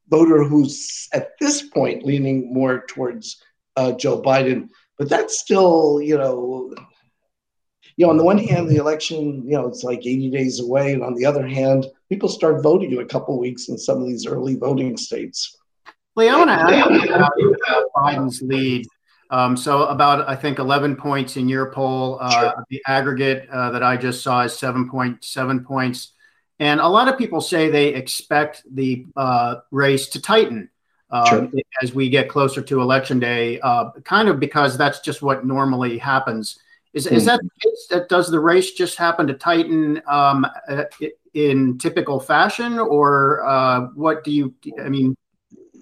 voter 0.09 0.45
who's 0.45 1.09
at 1.12 1.31
this 1.39 1.62
point 1.62 2.05
leaning 2.05 2.53
more 2.53 2.85
towards 2.87 3.43
uh, 3.77 3.93
Joe 3.93 4.21
Biden. 4.21 4.69
But 4.99 5.09
that's 5.09 5.39
still, 5.39 6.00
you 6.03 6.19
know, 6.19 6.75
you 7.97 8.07
know, 8.07 8.11
on 8.11 8.17
the 8.17 8.25
one 8.25 8.39
hand, 8.39 8.69
the 8.69 8.77
election, 8.77 9.43
you 9.45 9.53
know, 9.53 9.67
it's 9.67 9.85
like 9.85 10.00
80 10.00 10.31
days 10.31 10.61
away, 10.61 10.95
and 10.95 11.03
on 11.03 11.15
the 11.15 11.27
other 11.27 11.47
hand, 11.47 11.87
people 12.09 12.29
start 12.29 12.62
voting 12.62 12.93
in 12.93 12.99
a 12.99 13.05
couple 13.05 13.39
weeks 13.39 13.69
in 13.69 13.77
some 13.77 14.00
of 14.00 14.07
these 14.07 14.27
early 14.27 14.57
voting 14.57 14.97
states. 14.97 15.57
Lee, 16.21 16.29
I 16.29 16.37
want 16.37 16.50
to 16.50 16.55
ask 16.55 17.33
about 17.49 17.85
Biden's 17.97 18.43
lead. 18.43 18.87
Um, 19.31 19.57
so 19.57 19.87
about, 19.87 20.29
I 20.29 20.37
think, 20.37 20.59
11 20.59 20.97
points 20.97 21.37
in 21.37 21.49
your 21.49 21.73
poll. 21.73 22.19
Uh, 22.21 22.31
sure. 22.31 22.67
The 22.69 22.83
aggregate 22.87 23.49
uh, 23.49 23.71
that 23.71 23.83
I 23.83 23.97
just 23.97 24.23
saw 24.23 24.43
is 24.43 24.53
7.7 24.53 25.65
points. 25.65 26.12
And 26.59 26.79
a 26.79 26.89
lot 26.89 27.09
of 27.09 27.17
people 27.17 27.41
say 27.41 27.71
they 27.71 27.95
expect 27.95 28.62
the 28.71 29.07
uh, 29.17 29.57
race 29.71 30.09
to 30.09 30.21
tighten 30.21 30.69
uh, 31.11 31.25
sure. 31.29 31.50
as 31.83 31.95
we 31.95 32.11
get 32.11 32.29
closer 32.29 32.61
to 32.61 32.83
election 32.83 33.19
day, 33.19 33.59
uh, 33.61 33.91
kind 34.05 34.29
of 34.29 34.39
because 34.39 34.77
that's 34.77 35.00
just 35.00 35.23
what 35.23 35.47
normally 35.47 35.97
happens. 35.97 36.59
Is, 36.93 37.07
mm. 37.07 37.12
is 37.12 37.25
that? 37.25 37.41
That 37.91 38.09
does 38.09 38.31
the 38.31 38.41
race 38.41 38.73
just 38.73 38.97
happen 38.97 39.27
to 39.29 39.35
tighten 39.35 40.03
um, 40.07 40.47
uh, 40.69 40.85
in 41.35 41.79
typical 41.79 42.21
fashion, 42.21 42.79
or 42.79 43.47
uh, 43.47 43.81
what 43.95 44.25
do 44.25 44.33
you? 44.33 44.55
I 44.85 44.89
mean, 44.89 45.17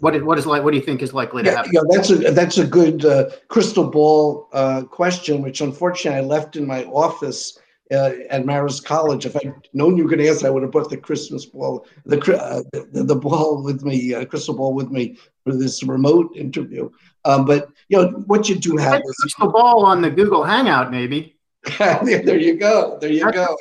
what 0.00 0.22
what 0.24 0.38
is 0.38 0.46
like? 0.46 0.62
What 0.62 0.72
do 0.72 0.76
you 0.76 0.84
think 0.84 1.02
is 1.02 1.12
likely 1.12 1.42
to 1.42 1.50
happen? 1.50 1.72
Yeah, 1.72 1.80
that's 1.90 2.10
a 2.10 2.16
that's 2.16 2.58
a 2.58 2.66
good 2.66 3.04
uh, 3.04 3.30
crystal 3.48 3.88
ball 3.88 4.48
uh, 4.52 4.82
question, 4.82 5.42
which 5.42 5.60
unfortunately 5.60 6.18
I 6.18 6.22
left 6.22 6.56
in 6.56 6.66
my 6.66 6.84
office 6.84 7.58
uh, 7.90 8.12
at 8.30 8.44
Marist 8.44 8.84
College. 8.84 9.26
If 9.26 9.36
I'd 9.36 9.52
known 9.72 9.96
you 9.96 10.04
were 10.04 10.10
going 10.10 10.20
to 10.20 10.28
ask, 10.28 10.44
I 10.44 10.50
would 10.50 10.62
have 10.62 10.72
brought 10.72 10.90
the 10.90 10.96
Christmas 10.96 11.46
ball, 11.46 11.86
the 12.04 12.18
uh, 12.40 12.62
the, 12.72 13.02
the, 13.02 13.16
ball 13.16 13.62
with 13.62 13.82
me, 13.82 14.14
uh, 14.14 14.24
crystal 14.24 14.54
ball 14.54 14.74
with 14.74 14.90
me 14.90 15.16
for 15.44 15.54
this 15.54 15.82
remote 15.82 16.36
interview. 16.36 16.90
Um, 17.24 17.44
but 17.44 17.68
you 17.88 17.98
know 17.98 18.08
what 18.26 18.48
you 18.48 18.56
do 18.56 18.76
have 18.76 19.00
is 19.04 19.16
crystal 19.20 19.50
ball 19.50 19.84
on 19.84 20.02
the 20.02 20.10
Google 20.10 20.44
Hangout, 20.44 20.90
maybe. 20.90 21.36
there 21.78 22.38
you 22.38 22.56
go. 22.56 22.98
There 23.00 23.10
you 23.10 23.30
go. 23.32 23.56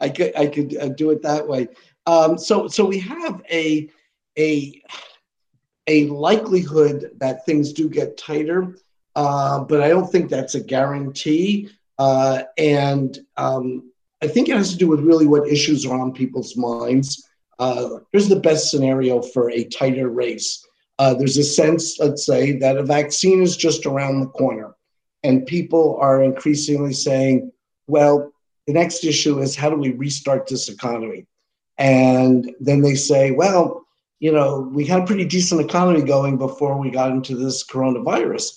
I 0.00 0.08
could 0.08 0.36
I 0.36 0.46
could 0.46 0.76
uh, 0.76 0.88
do 0.88 1.10
it 1.10 1.22
that 1.22 1.46
way. 1.46 1.68
Um, 2.06 2.38
so 2.38 2.68
so 2.68 2.84
we 2.84 2.98
have 3.00 3.42
a 3.50 3.90
a 4.38 4.82
a 5.86 6.06
likelihood 6.06 7.10
that 7.18 7.44
things 7.44 7.72
do 7.72 7.88
get 7.88 8.16
tighter, 8.16 8.76
uh, 9.16 9.60
but 9.60 9.82
I 9.82 9.88
don't 9.88 10.10
think 10.10 10.30
that's 10.30 10.54
a 10.54 10.62
guarantee. 10.62 11.70
Uh, 11.98 12.42
and 12.58 13.18
um, 13.36 13.90
I 14.22 14.28
think 14.28 14.48
it 14.48 14.56
has 14.56 14.70
to 14.72 14.78
do 14.78 14.88
with 14.88 15.00
really 15.00 15.26
what 15.26 15.48
issues 15.48 15.84
are 15.84 16.00
on 16.00 16.12
people's 16.12 16.56
minds. 16.56 17.28
Uh, 17.58 17.98
here's 18.12 18.28
the 18.28 18.40
best 18.40 18.70
scenario 18.70 19.20
for 19.20 19.50
a 19.50 19.64
tighter 19.64 20.08
race. 20.08 20.66
Uh, 20.98 21.14
there's 21.14 21.36
a 21.36 21.44
sense, 21.44 21.98
let's 21.98 22.24
say, 22.24 22.52
that 22.58 22.76
a 22.76 22.82
vaccine 22.82 23.42
is 23.42 23.56
just 23.56 23.86
around 23.86 24.20
the 24.20 24.28
corner. 24.28 24.74
And 25.24 25.46
people 25.46 25.98
are 26.00 26.22
increasingly 26.22 26.92
saying, 26.92 27.52
well, 27.86 28.32
the 28.66 28.72
next 28.72 29.04
issue 29.04 29.40
is 29.40 29.56
how 29.56 29.70
do 29.70 29.76
we 29.76 29.90
restart 29.90 30.46
this 30.46 30.68
economy? 30.68 31.26
And 31.78 32.52
then 32.60 32.80
they 32.80 32.94
say, 32.94 33.32
well, 33.32 33.84
you 34.22 34.30
know, 34.30 34.70
we 34.72 34.86
had 34.86 35.02
a 35.02 35.04
pretty 35.04 35.24
decent 35.24 35.60
economy 35.60 36.00
going 36.00 36.38
before 36.38 36.78
we 36.78 36.90
got 36.92 37.10
into 37.10 37.34
this 37.34 37.66
coronavirus. 37.66 38.52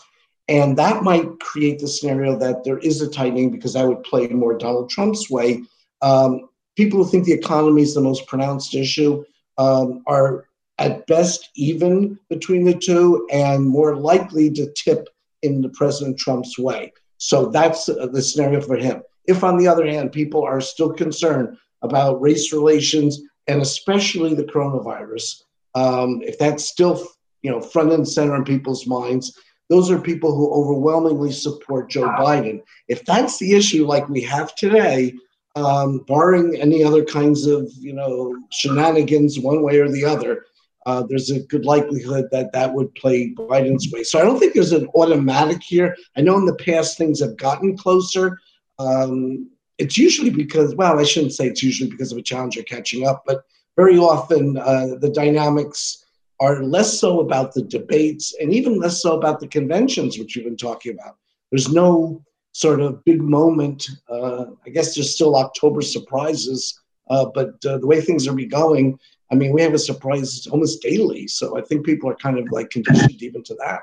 And 0.47 0.77
that 0.77 1.01
might 1.01 1.39
create 1.39 1.79
the 1.79 1.87
scenario 1.87 2.37
that 2.37 2.63
there 2.63 2.77
is 2.77 3.01
a 3.01 3.09
tightening 3.09 3.49
because 3.49 3.73
that 3.73 3.87
would 3.87 4.03
play 4.03 4.27
more 4.27 4.55
Donald 4.55 4.91
Trump's 4.91 5.27
way. 5.27 5.63
Um, 6.03 6.49
people 6.77 7.03
who 7.03 7.09
think 7.09 7.25
the 7.25 7.33
economy 7.33 7.81
is 7.81 7.95
the 7.95 8.01
most 8.01 8.27
pronounced 8.27 8.75
issue 8.75 9.23
um, 9.57 10.03
are 10.05 10.45
at 10.77 11.07
best 11.07 11.49
even 11.55 12.19
between 12.29 12.63
the 12.63 12.75
two 12.75 13.27
and 13.31 13.65
more 13.65 13.95
likely 13.95 14.51
to 14.51 14.71
tip 14.73 15.09
in 15.41 15.61
the 15.61 15.69
President 15.69 16.19
Trump's 16.19 16.59
way. 16.59 16.93
So 17.17 17.47
that's 17.47 17.87
the 17.87 18.21
scenario 18.21 18.61
for 18.61 18.77
him. 18.77 19.01
If, 19.25 19.43
on 19.43 19.57
the 19.57 19.67
other 19.67 19.87
hand, 19.87 20.11
people 20.11 20.43
are 20.43 20.61
still 20.61 20.93
concerned 20.93 21.57
about 21.81 22.21
race 22.21 22.53
relations 22.53 23.19
and 23.47 23.61
especially 23.61 24.33
the 24.35 24.43
coronavirus, 24.43 25.41
um, 25.75 26.21
if 26.23 26.39
that's 26.39 26.65
still 26.65 27.07
you 27.43 27.51
know 27.51 27.61
front 27.61 27.91
and 27.91 28.07
center 28.07 28.35
in 28.35 28.43
people's 28.43 28.87
minds, 28.87 29.37
those 29.69 29.91
are 29.91 29.99
people 29.99 30.35
who 30.35 30.51
overwhelmingly 30.51 31.31
support 31.31 31.89
Joe 31.89 32.07
Biden. 32.07 32.61
If 32.87 33.05
that's 33.05 33.37
the 33.37 33.53
issue, 33.53 33.85
like 33.85 34.09
we 34.09 34.21
have 34.21 34.55
today, 34.55 35.13
um, 35.55 35.99
barring 36.07 36.55
any 36.59 36.83
other 36.83 37.03
kinds 37.03 37.45
of 37.45 37.71
you 37.77 37.93
know 37.93 38.35
shenanigans 38.51 39.39
one 39.39 39.61
way 39.61 39.79
or 39.79 39.89
the 39.89 40.05
other, 40.05 40.45
uh, 40.85 41.03
there's 41.03 41.31
a 41.31 41.41
good 41.41 41.65
likelihood 41.65 42.27
that 42.31 42.51
that 42.53 42.73
would 42.73 42.93
play 42.95 43.33
Biden's 43.33 43.91
way. 43.91 44.03
So 44.03 44.19
I 44.19 44.23
don't 44.23 44.39
think 44.39 44.53
there's 44.53 44.71
an 44.71 44.87
automatic 44.95 45.61
here. 45.61 45.95
I 46.15 46.21
know 46.21 46.37
in 46.37 46.45
the 46.45 46.55
past 46.55 46.97
things 46.97 47.21
have 47.21 47.37
gotten 47.37 47.77
closer. 47.77 48.39
Um, 48.77 49.49
it's 49.77 49.97
usually 49.97 50.29
because, 50.29 50.75
well, 50.75 50.99
I 50.99 51.03
shouldn't 51.03 51.33
say 51.33 51.47
it's 51.47 51.63
usually 51.63 51.89
because 51.89 52.11
of 52.11 52.17
a 52.17 52.21
challenger 52.21 52.63
catching 52.63 53.05
up, 53.05 53.23
but 53.25 53.43
very 53.75 53.97
often 53.97 54.57
uh, 54.57 54.95
the 54.99 55.09
dynamics 55.09 56.05
are 56.39 56.63
less 56.63 56.99
so 56.99 57.21
about 57.21 57.53
the 57.53 57.61
debates 57.61 58.33
and 58.39 58.53
even 58.53 58.79
less 58.79 59.01
so 59.01 59.17
about 59.17 59.39
the 59.39 59.47
conventions, 59.47 60.17
which 60.17 60.35
you've 60.35 60.45
been 60.45 60.57
talking 60.57 60.93
about. 60.93 61.17
There's 61.51 61.71
no 61.71 62.23
sort 62.51 62.81
of 62.81 63.03
big 63.05 63.21
moment. 63.21 63.87
Uh, 64.09 64.45
I 64.65 64.69
guess 64.69 64.95
there's 64.95 65.13
still 65.13 65.35
October 65.35 65.81
surprises, 65.81 66.79
uh, 67.09 67.25
but 67.33 67.53
uh, 67.65 67.77
the 67.77 67.87
way 67.87 68.01
things 68.01 68.27
are 68.27 68.33
be 68.33 68.45
going, 68.45 68.99
I 69.31 69.35
mean, 69.35 69.53
we 69.53 69.61
have 69.61 69.73
a 69.73 69.79
surprise 69.79 70.47
almost 70.47 70.81
daily. 70.81 71.27
So 71.27 71.57
I 71.57 71.61
think 71.61 71.85
people 71.85 72.09
are 72.09 72.15
kind 72.15 72.37
of 72.37 72.51
like 72.51 72.69
conditioned 72.69 73.21
even 73.21 73.43
to 73.43 73.55
that. 73.55 73.81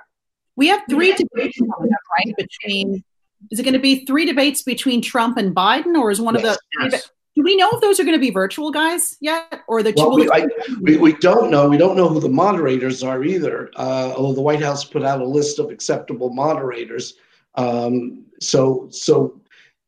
We 0.57 0.69
have 0.69 0.83
three 0.89 1.13
debates 1.15 1.59
coming 1.59 1.93
up, 1.93 2.01
right? 2.19 2.35
Between 2.37 3.03
is 3.51 3.59
it 3.59 3.65
going 3.65 3.75
to 3.75 3.81
be 3.81 4.05
three 4.05 4.25
debates 4.25 4.63
between 4.63 5.03
Trump 5.03 5.37
and 5.37 5.55
Biden, 5.55 5.99
or 5.99 6.11
is 6.11 6.21
one 6.21 6.35
yes, 6.35 6.45
of 6.45 6.51
the? 6.51 6.89
Yes. 6.91 7.11
Do 7.35 7.43
we 7.43 7.57
know 7.57 7.71
if 7.73 7.81
those 7.81 7.99
are 7.99 8.05
going 8.05 8.17
to 8.17 8.21
be 8.21 8.31
virtual 8.31 8.71
guys 8.71 9.17
yet, 9.21 9.63
or 9.67 9.83
the? 9.83 9.95
Well, 9.97 10.15
we, 10.15 10.29
I, 10.31 10.47
we, 10.83 10.99
we 10.99 11.13
don't 11.15 11.51
know. 11.51 11.69
We 11.69 11.79
don't 11.79 11.97
know 11.97 12.09
who 12.09 12.21
the 12.21 12.29
moderators 12.29 13.03
are 13.03 13.25
either. 13.25 13.71
Uh, 13.77 14.13
although 14.17 14.35
the 14.35 14.43
White 14.43 14.61
House 14.61 14.85
put 14.85 15.03
out 15.03 15.21
a 15.21 15.27
list 15.27 15.59
of 15.59 15.71
acceptable 15.71 16.31
moderators. 16.31 17.15
Um, 17.55 18.25
so 18.41 18.89
so, 18.91 19.41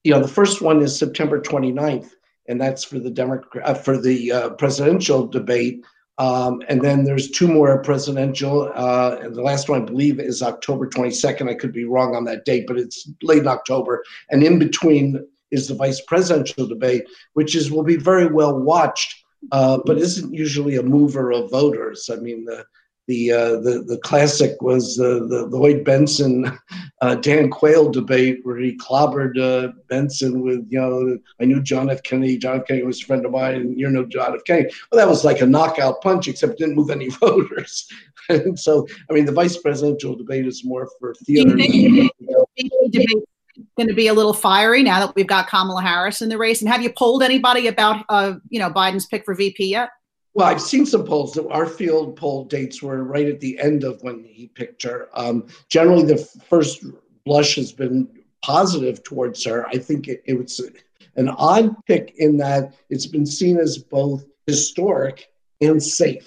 you 0.05 0.13
know, 0.13 0.21
the 0.21 0.29
first 0.29 0.63
one 0.63 0.81
is 0.81 0.99
September 0.99 1.39
29th, 1.39 2.13
and 2.49 2.59
that's 2.59 2.83
for 2.83 2.99
the 2.99 3.11
Democrat 3.11 3.67
uh, 3.67 3.75
for 3.75 3.99
the 3.99 4.33
uh, 4.33 4.51
presidential 4.51 5.27
debate. 5.27 5.85
Um, 6.17 6.63
and 6.69 6.81
then 6.81 7.05
there's 7.05 7.31
two 7.31 7.49
more 7.49 7.83
presidential. 7.83 8.71
Uh, 8.75 9.17
and 9.21 9.35
the 9.35 9.43
last 9.43 9.69
one, 9.69 9.83
I 9.83 9.85
believe, 9.85 10.21
is 10.21 10.43
October 10.43 10.89
22nd. 10.89 11.51
I 11.51 11.55
could 11.55 11.73
be 11.73 11.85
wrong 11.85 12.15
on 12.15 12.25
that 12.25 12.45
date, 12.45 12.67
but 12.69 12.79
it's 12.79 13.11
late 13.23 13.47
October. 13.47 14.05
And 14.31 14.43
in 14.43 14.59
between 14.59 15.27
is 15.55 15.69
the 15.69 15.75
vice 15.75 16.01
presidential 16.03 16.67
debate, 16.67 17.05
which 17.35 17.55
is 17.55 17.71
will 17.71 17.83
be 17.83 17.97
very 17.97 18.27
well 18.27 18.59
watched, 18.59 19.25
uh, 19.53 19.79
but 19.87 19.99
isn't 19.99 20.35
usually 20.35 20.77
a 20.77 20.83
mover 20.83 21.33
of 21.33 21.51
voters. 21.51 22.11
I 22.13 22.17
mean, 22.17 22.45
the 22.45 22.65
the 23.07 23.33
uh, 23.33 23.51
the 23.61 23.85
the 23.87 23.99
classic 23.99 24.61
was 24.63 24.97
the 24.97 25.27
the 25.29 25.47
Lloyd 25.47 25.85
Bentsen 25.85 26.57
uh, 27.03 27.15
Dan 27.17 27.51
Quayle 27.51 27.91
debate 27.91 28.41
where 28.45 28.59
he 28.59 28.77
clobbered 28.77 29.39
uh, 29.39 29.73
Bentsen 29.91 30.43
with 30.43 30.67
you 30.71 30.81
know 30.81 31.19
I 31.41 31.45
knew 31.45 31.63
John 31.63 31.91
F 31.91 32.03
Kennedy 32.03 32.39
John 32.39 32.61
F 32.61 32.67
Kennedy 32.67 32.87
was 32.87 33.03
a 33.03 33.07
friend 33.07 33.27
of 33.27 33.33
mine 33.33 33.55
and 33.57 33.79
you 33.79 33.89
know 33.91 34.07
John 34.07 34.35
F 34.35 34.45
Kennedy 34.45 34.75
well 34.91 34.99
that 34.99 35.09
was 35.09 35.25
like 35.25 35.41
a 35.41 35.47
knockout 35.47 36.01
punch 36.03 36.29
except 36.29 36.55
it 36.55 36.59
didn't 36.59 36.77
move 36.77 36.91
any 36.91 37.09
voters 37.21 37.87
and 38.29 38.59
so 38.59 38.87
I 39.11 39.13
mean 39.13 39.27
the 39.27 39.33
vice 39.33 39.59
presidential 39.59 40.17
debate 40.17 40.47
is 40.47 40.65
more 40.65 40.89
for 40.99 41.15
theater. 41.15 41.57
Know. 41.57 43.25
Going 43.77 43.89
to 43.89 43.95
be 43.95 44.09
a 44.09 44.15
little 44.15 44.35
fiery 44.35 44.83
now 44.83 45.07
that 45.07 45.15
we've 45.15 45.27
got 45.27 45.49
Kamala 45.49 45.83
Harris 45.83 46.23
in 46.23 46.29
the 46.29 46.39
race. 46.39 46.61
And 46.61 46.71
have 46.71 46.83
you 46.83 46.93
polled 46.93 47.23
anybody 47.23 47.69
about, 47.69 48.05
uh, 48.09 48.35
you 48.49 48.59
know, 48.59 48.71
Biden's 48.71 49.07
pick 49.07 49.25
for 49.25 49.35
VP 49.35 49.67
yet? 49.67 49.91
Well, 50.35 50.49
I've 50.49 50.61
seen 50.61 50.85
some 50.85 51.05
polls. 51.05 51.39
Our 51.39 51.67
field 51.67 52.17
poll 52.17 52.45
dates 52.45 52.83
were 52.83 53.05
right 53.05 53.29
at 53.29 53.39
the 53.39 53.59
end 53.61 53.85
of 53.85 54.03
when 54.03 54.25
he 54.25 54.49
picked 54.49 54.83
her. 54.83 55.09
Um, 55.15 55.47
generally, 55.69 56.05
the 56.05 56.19
first 56.49 56.85
blush 57.25 57.55
has 57.55 57.71
been 57.71 58.09
positive 58.43 59.03
towards 59.05 59.45
her. 59.45 59.67
I 59.69 59.79
think 59.79 60.09
it, 60.09 60.23
it 60.27 60.35
was 60.35 60.61
an 61.17 61.29
odd 61.29 61.75
pick 61.87 62.15
in 62.19 62.37
that 62.39 62.75
it's 62.91 63.07
been 63.07 63.27
seen 63.27 63.59
as 63.59 63.79
both 63.79 64.25
historic 64.47 65.31
and 65.61 65.83
safe, 65.83 66.27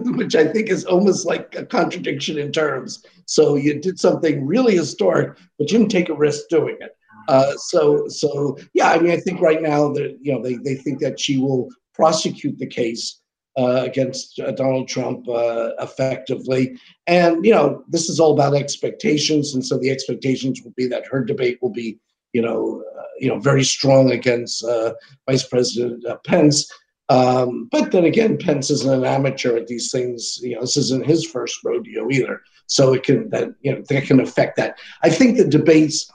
which 0.16 0.34
I 0.34 0.46
think 0.46 0.68
is 0.68 0.84
almost 0.84 1.26
like 1.26 1.54
a 1.56 1.64
contradiction 1.64 2.38
in 2.38 2.52
terms. 2.52 3.04
So 3.26 3.56
you 3.56 3.80
did 3.80 3.98
something 3.98 4.46
really 4.46 4.76
historic, 4.76 5.36
but 5.58 5.70
you 5.70 5.78
didn't 5.78 5.90
take 5.90 6.08
a 6.08 6.14
risk 6.14 6.48
doing 6.48 6.76
it. 6.80 6.96
Uh, 7.28 7.52
so, 7.56 8.08
so 8.08 8.58
yeah, 8.74 8.90
I 8.90 8.98
mean, 8.98 9.12
I 9.12 9.16
think 9.18 9.40
right 9.40 9.62
now 9.62 9.92
that 9.92 10.18
you 10.20 10.32
know 10.32 10.42
they, 10.42 10.56
they 10.56 10.74
think 10.74 11.00
that 11.00 11.20
she 11.20 11.38
will 11.38 11.68
prosecute 11.94 12.58
the 12.58 12.66
case 12.66 13.22
uh, 13.56 13.82
against 13.84 14.38
uh, 14.40 14.50
Donald 14.52 14.88
Trump 14.88 15.28
uh, 15.28 15.72
effectively. 15.80 16.78
And, 17.06 17.44
you 17.44 17.52
know, 17.52 17.84
this 17.88 18.08
is 18.08 18.18
all 18.18 18.32
about 18.32 18.54
expectations. 18.54 19.54
And 19.54 19.64
so 19.64 19.78
the 19.78 19.90
expectations 19.90 20.62
will 20.62 20.72
be 20.74 20.86
that 20.86 21.06
her 21.06 21.22
debate 21.22 21.58
will 21.60 21.70
be, 21.70 21.98
you 22.32 22.40
know, 22.40 22.82
uh, 22.98 23.02
you 23.18 23.28
know, 23.28 23.38
very 23.38 23.62
strong 23.62 24.10
against 24.10 24.64
uh, 24.64 24.94
Vice 25.28 25.46
President 25.46 26.02
Pence. 26.24 26.70
Um, 27.12 27.68
but 27.70 27.92
then 27.92 28.06
again, 28.06 28.38
Pence 28.38 28.70
isn't 28.70 28.90
an 28.90 29.04
amateur 29.04 29.56
at 29.56 29.66
these 29.66 29.90
things. 29.90 30.38
You 30.40 30.54
know, 30.54 30.62
this 30.62 30.78
isn't 30.78 31.04
his 31.06 31.26
first 31.26 31.58
rodeo 31.62 32.10
either. 32.10 32.40
So 32.66 32.94
it 32.94 33.02
can 33.02 33.28
that 33.30 33.48
you 33.60 33.72
know 33.72 33.82
that 33.88 34.04
can 34.04 34.20
affect 34.20 34.56
that. 34.56 34.78
I 35.02 35.10
think 35.10 35.36
the 35.36 35.46
debates 35.46 36.10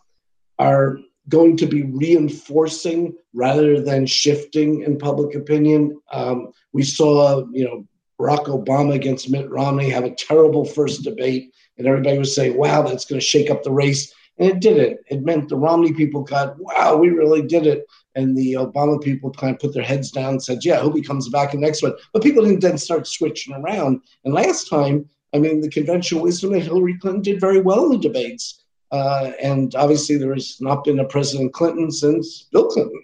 are 0.58 0.98
going 1.30 1.56
to 1.58 1.68
be 1.68 1.84
reinforcing 1.84 3.14
rather 3.34 3.80
than 3.80 4.08
shifting 4.08 4.82
in 4.82 4.98
public 4.98 5.36
opinion. 5.36 6.00
Um, 6.12 6.52
we 6.74 6.84
saw, 6.84 7.46
you 7.52 7.66
know, 7.66 7.86
Barack 8.20 8.46
Obama 8.46 8.96
against 8.96 9.30
Mitt 9.30 9.48
Romney 9.52 9.90
have 9.92 10.06
a 10.06 10.16
terrible 10.16 10.66
first 10.66 11.04
debate, 11.04 11.54
and 11.78 11.86
everybody 11.86 12.18
was 12.18 12.34
saying, 12.34 12.58
"Wow, 12.58 12.82
that's 12.82 13.06
going 13.06 13.20
to 13.20 13.26
shake 13.26 13.52
up 13.52 13.62
the 13.62 13.72
race." 13.72 14.12
And 14.40 14.50
it 14.50 14.60
didn't. 14.62 15.00
It 15.12 15.24
meant 15.24 15.50
the 15.50 15.58
Romney 15.58 15.94
people 15.94 16.24
got, 16.24 16.56
"Wow, 16.58 16.98
we 16.98 17.10
really 17.10 17.44
did 17.44 17.68
it," 17.68 17.86
and 18.18 18.36
the 18.36 18.54
Obama 18.54 19.02
people 19.02 19.32
kind 19.32 19.54
of 19.54 19.62
put 19.62 19.74
their 19.74 19.84
heads 19.84 20.12
down 20.12 20.32
and 20.32 20.44
said, 20.44 20.66
"Yeah, 20.66 20.78
I 20.78 20.82
hope 20.82 20.96
he 20.96 21.02
comes 21.02 21.30
back 21.30 21.54
in 21.54 21.62
the 21.62 21.68
next 21.68 21.84
one." 21.84 21.94
But 22.12 22.24
people 22.24 22.44
didn't 22.44 22.62
then 22.62 22.78
start 22.78 23.08
switching 23.08 23.54
around. 23.54 24.02
And 24.26 24.34
last 24.34 24.70
time, 24.70 25.08
I 25.34 25.40
mean, 25.40 25.62
the 25.62 25.70
conventional 25.70 26.24
wisdom 26.24 26.52
that 26.54 26.64
Hillary 26.64 26.98
Clinton 26.98 27.22
did 27.22 27.40
very 27.40 27.62
well 27.62 27.86
in 27.86 27.92
the 27.92 28.00
debates. 28.00 28.64
Uh, 28.92 29.32
and 29.42 29.76
obviously, 29.76 30.18
there 30.18 30.34
has 30.34 30.58
not 30.60 30.84
been 30.84 31.00
a 31.00 31.06
President 31.06 31.54
Clinton 31.54 31.92
since 31.92 32.48
Bill 32.52 32.68
Clinton. 32.68 33.04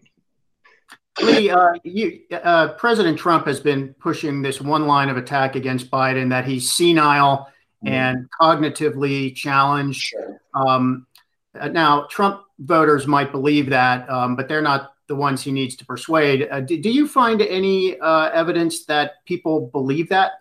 Lee, 1.22 1.52
uh, 1.52 1.74
you, 1.84 2.22
uh, 2.32 2.70
President 2.74 3.20
Trump 3.20 3.46
has 3.46 3.60
been 3.60 3.94
pushing 4.00 4.42
this 4.42 4.60
one 4.60 4.88
line 4.88 5.10
of 5.10 5.18
attack 5.18 5.56
against 5.56 5.92
Biden 5.92 6.30
that 6.30 6.46
he's 6.46 6.72
senile 6.72 7.52
mm. 7.86 7.90
and 7.90 8.28
cognitively 8.42 9.36
challenged. 9.36 10.02
Sure. 10.02 10.42
Um, 10.56 11.06
uh, 11.60 11.68
now, 11.68 12.08
Trump 12.10 12.42
voters 12.58 13.06
might 13.06 13.32
believe 13.32 13.70
that, 13.70 14.10
um, 14.10 14.36
but 14.36 14.48
they're 14.48 14.62
not 14.62 14.93
the 15.08 15.16
ones 15.16 15.42
he 15.42 15.52
needs 15.52 15.76
to 15.78 15.86
persuade. 15.86 16.48
Uh, 16.50 16.62
do, 16.62 16.80
do, 16.82 16.90
you 16.90 17.08
find 17.08 17.42
any 17.42 18.00
uh, 18.00 18.30
evidence 18.30 18.86
that 18.86 19.24
people 19.26 19.68
believe 19.68 20.10
that? 20.10 20.34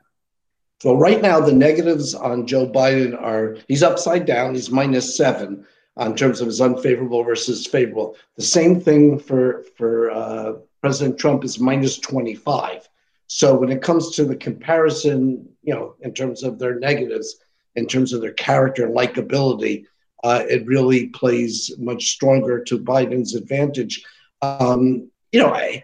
So 0.80 0.96
right 0.96 1.22
now, 1.22 1.40
the 1.40 1.52
negatives 1.52 2.14
on 2.14 2.46
Joe 2.46 2.68
Biden 2.68 3.20
are 3.20 3.56
he's 3.68 3.82
upside 3.82 4.26
down. 4.26 4.54
He's 4.54 4.70
minus 4.70 5.16
seven 5.16 5.64
in 5.98 6.16
terms 6.16 6.40
of 6.40 6.46
his 6.46 6.60
unfavorable 6.60 7.22
versus 7.22 7.66
favorable. 7.66 8.16
The 8.36 8.42
same 8.42 8.80
thing 8.80 9.18
for 9.18 9.64
for 9.76 10.10
uh, 10.10 10.52
President 10.80 11.18
Trump 11.18 11.44
is 11.44 11.60
minus 11.60 11.98
twenty 11.98 12.34
five. 12.34 12.88
So 13.26 13.54
when 13.54 13.70
it 13.70 13.80
comes 13.80 14.14
to 14.16 14.24
the 14.24 14.36
comparison, 14.36 15.48
you 15.62 15.72
know, 15.72 15.94
in 16.00 16.12
terms 16.12 16.42
of 16.42 16.58
their 16.58 16.78
negatives, 16.78 17.36
in 17.76 17.86
terms 17.86 18.12
of 18.12 18.20
their 18.20 18.32
character 18.32 18.84
and 18.84 18.94
likability, 18.94 19.86
uh, 20.24 20.44
it 20.48 20.66
really 20.66 21.08
plays 21.08 21.72
much 21.78 22.10
stronger 22.10 22.62
to 22.64 22.78
Biden's 22.78 23.34
advantage. 23.34 24.04
Um, 24.42 25.10
you 25.32 25.40
know, 25.40 25.54
I, 25.54 25.82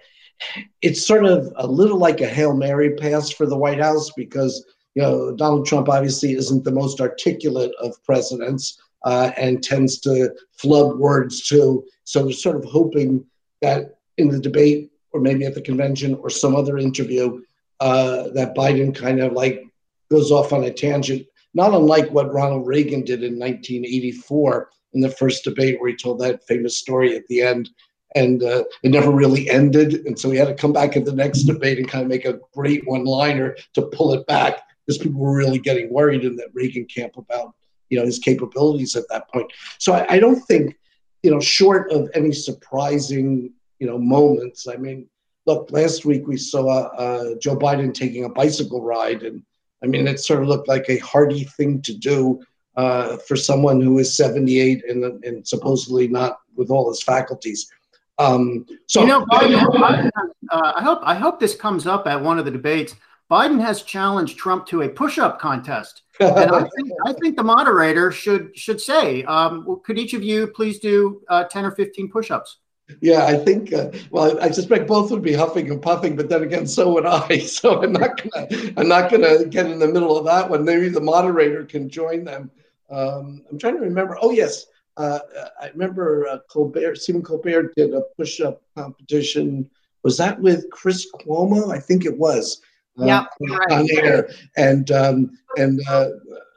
it's 0.82 1.06
sort 1.06 1.24
of 1.24 1.52
a 1.56 1.66
little 1.66 1.98
like 1.98 2.20
a 2.20 2.26
hail 2.26 2.54
mary 2.54 2.94
pass 2.94 3.30
for 3.30 3.46
the 3.46 3.56
White 3.56 3.80
House 3.80 4.10
because 4.16 4.64
you 4.94 5.02
know, 5.02 5.32
Donald 5.32 5.64
Trump 5.64 5.88
obviously 5.88 6.32
isn't 6.32 6.64
the 6.64 6.72
most 6.72 7.00
articulate 7.00 7.72
of 7.80 8.02
presidents 8.02 8.80
uh, 9.04 9.30
and 9.36 9.62
tends 9.62 10.00
to 10.00 10.34
flub 10.52 10.98
words 10.98 11.46
too. 11.46 11.84
So 12.02 12.24
they're 12.24 12.32
sort 12.32 12.56
of 12.56 12.64
hoping 12.64 13.24
that 13.62 13.98
in 14.16 14.28
the 14.28 14.40
debate 14.40 14.90
or 15.12 15.20
maybe 15.20 15.44
at 15.44 15.54
the 15.54 15.60
convention 15.60 16.14
or 16.16 16.30
some 16.30 16.56
other 16.56 16.78
interview, 16.78 17.40
uh, 17.80 18.30
that 18.34 18.56
Biden 18.56 18.94
kind 18.94 19.20
of 19.20 19.34
like 19.34 19.62
goes 20.10 20.32
off 20.32 20.52
on 20.52 20.64
a 20.64 20.72
tangent, 20.72 21.26
not 21.54 21.74
unlike 21.74 22.10
what 22.10 22.32
Ronald 22.32 22.66
Reagan 22.66 23.04
did 23.04 23.22
in 23.22 23.38
1984 23.38 24.70
in 24.94 25.00
the 25.00 25.10
first 25.10 25.44
debate, 25.44 25.80
where 25.80 25.90
he 25.90 25.96
told 25.96 26.18
that 26.18 26.46
famous 26.46 26.76
story 26.76 27.14
at 27.14 27.26
the 27.28 27.40
end. 27.40 27.70
And 28.14 28.42
uh, 28.42 28.64
it 28.82 28.90
never 28.90 29.10
really 29.10 29.50
ended. 29.50 30.06
And 30.06 30.18
so 30.18 30.30
he 30.30 30.38
had 30.38 30.48
to 30.48 30.54
come 30.54 30.72
back 30.72 30.96
at 30.96 31.04
the 31.04 31.12
next 31.12 31.42
debate 31.42 31.78
and 31.78 31.88
kind 31.88 32.02
of 32.02 32.08
make 32.08 32.24
a 32.24 32.40
great 32.54 32.86
one 32.86 33.04
liner 33.04 33.56
to 33.74 33.82
pull 33.82 34.14
it 34.14 34.26
back 34.26 34.62
because 34.86 34.98
people 34.98 35.20
were 35.20 35.36
really 35.36 35.58
getting 35.58 35.92
worried 35.92 36.24
in 36.24 36.36
that 36.36 36.48
Reagan 36.54 36.86
camp 36.86 37.16
about 37.18 37.54
you 37.90 37.98
know 37.98 38.04
his 38.04 38.18
capabilities 38.18 38.96
at 38.96 39.04
that 39.10 39.28
point. 39.30 39.52
So 39.78 39.92
I, 39.92 40.14
I 40.14 40.18
don't 40.18 40.40
think 40.46 40.74
you 41.22 41.30
know, 41.30 41.40
short 41.40 41.90
of 41.90 42.10
any 42.14 42.32
surprising 42.32 43.52
you 43.78 43.86
know 43.86 43.98
moments. 43.98 44.68
I 44.68 44.76
mean, 44.76 45.08
look, 45.46 45.70
last 45.70 46.04
week 46.04 46.26
we 46.26 46.36
saw 46.36 46.88
uh, 46.88 47.34
Joe 47.40 47.56
Biden 47.56 47.92
taking 47.92 48.24
a 48.24 48.28
bicycle 48.28 48.82
ride, 48.82 49.22
and 49.22 49.42
I 49.82 49.86
mean, 49.86 50.06
it 50.06 50.20
sort 50.20 50.42
of 50.42 50.48
looked 50.48 50.68
like 50.68 50.88
a 50.88 50.98
hardy 50.98 51.44
thing 51.44 51.82
to 51.82 51.94
do 51.94 52.40
uh, 52.76 53.16
for 53.18 53.36
someone 53.36 53.80
who 53.80 53.98
is 53.98 54.16
78 54.16 54.84
and, 54.88 55.24
and 55.24 55.46
supposedly 55.46 56.08
not 56.08 56.38
with 56.54 56.70
all 56.70 56.88
his 56.88 57.02
faculties. 57.02 57.70
Um, 58.18 58.66
so 58.86 59.02
you 59.02 59.06
know, 59.06 59.24
Biden, 59.26 60.10
uh, 60.50 60.72
I 60.76 60.82
hope 60.82 61.00
I 61.02 61.14
hope 61.14 61.38
this 61.38 61.54
comes 61.54 61.86
up 61.86 62.06
at 62.06 62.20
one 62.20 62.38
of 62.38 62.44
the 62.44 62.50
debates. 62.50 62.94
Biden 63.30 63.60
has 63.60 63.82
challenged 63.82 64.38
Trump 64.38 64.66
to 64.66 64.82
a 64.82 64.88
push-up 64.88 65.38
contest, 65.38 66.02
and 66.20 66.50
I 66.50 66.60
think, 66.60 66.90
I 67.06 67.12
think 67.12 67.36
the 67.36 67.44
moderator 67.44 68.10
should 68.10 68.56
should 68.56 68.80
say, 68.80 69.22
um, 69.24 69.80
could 69.84 69.98
each 69.98 70.14
of 70.14 70.22
you 70.22 70.48
please 70.48 70.78
do 70.78 71.22
uh, 71.28 71.44
ten 71.44 71.64
or 71.64 71.70
fifteen 71.72 72.10
push-ups? 72.10 72.58
Yeah, 73.00 73.26
I 73.26 73.36
think. 73.36 73.72
Uh, 73.72 73.90
well, 74.10 74.40
I 74.40 74.50
suspect 74.50 74.88
both 74.88 75.10
would 75.10 75.22
be 75.22 75.34
huffing 75.34 75.70
and 75.70 75.80
puffing, 75.80 76.16
but 76.16 76.28
then 76.28 76.42
again, 76.42 76.66
so 76.66 76.92
would 76.94 77.06
I. 77.06 77.38
So 77.46 77.82
I'm 77.82 77.92
not 77.92 78.22
gonna. 78.22 78.48
I'm 78.76 78.88
not 78.88 79.10
gonna 79.10 79.44
get 79.44 79.66
in 79.66 79.78
the 79.78 79.88
middle 79.88 80.16
of 80.16 80.24
that 80.24 80.48
one. 80.48 80.64
Maybe 80.64 80.88
the 80.88 81.00
moderator 81.00 81.64
can 81.64 81.88
join 81.88 82.24
them. 82.24 82.50
Um, 82.90 83.42
I'm 83.50 83.58
trying 83.58 83.74
to 83.74 83.80
remember. 83.80 84.16
Oh 84.20 84.30
yes, 84.30 84.66
uh, 84.98 85.20
I 85.60 85.68
remember 85.68 86.26
uh, 86.28 86.38
Colbert. 86.50 86.96
Stephen 86.96 87.22
Colbert 87.22 87.74
did 87.76 87.94
a 87.94 88.02
push-up 88.16 88.62
competition. 88.76 89.70
Was 90.02 90.16
that 90.18 90.40
with 90.40 90.68
Chris 90.70 91.10
Cuomo? 91.14 91.72
I 91.72 91.78
think 91.78 92.04
it 92.04 92.16
was. 92.16 92.60
Uh, 93.00 93.06
yeah, 93.06 93.26
right. 93.48 93.72
on 93.72 93.86
air, 93.92 94.28
and 94.56 94.90
um, 94.90 95.38
and 95.56 95.80
uh, 95.88 96.08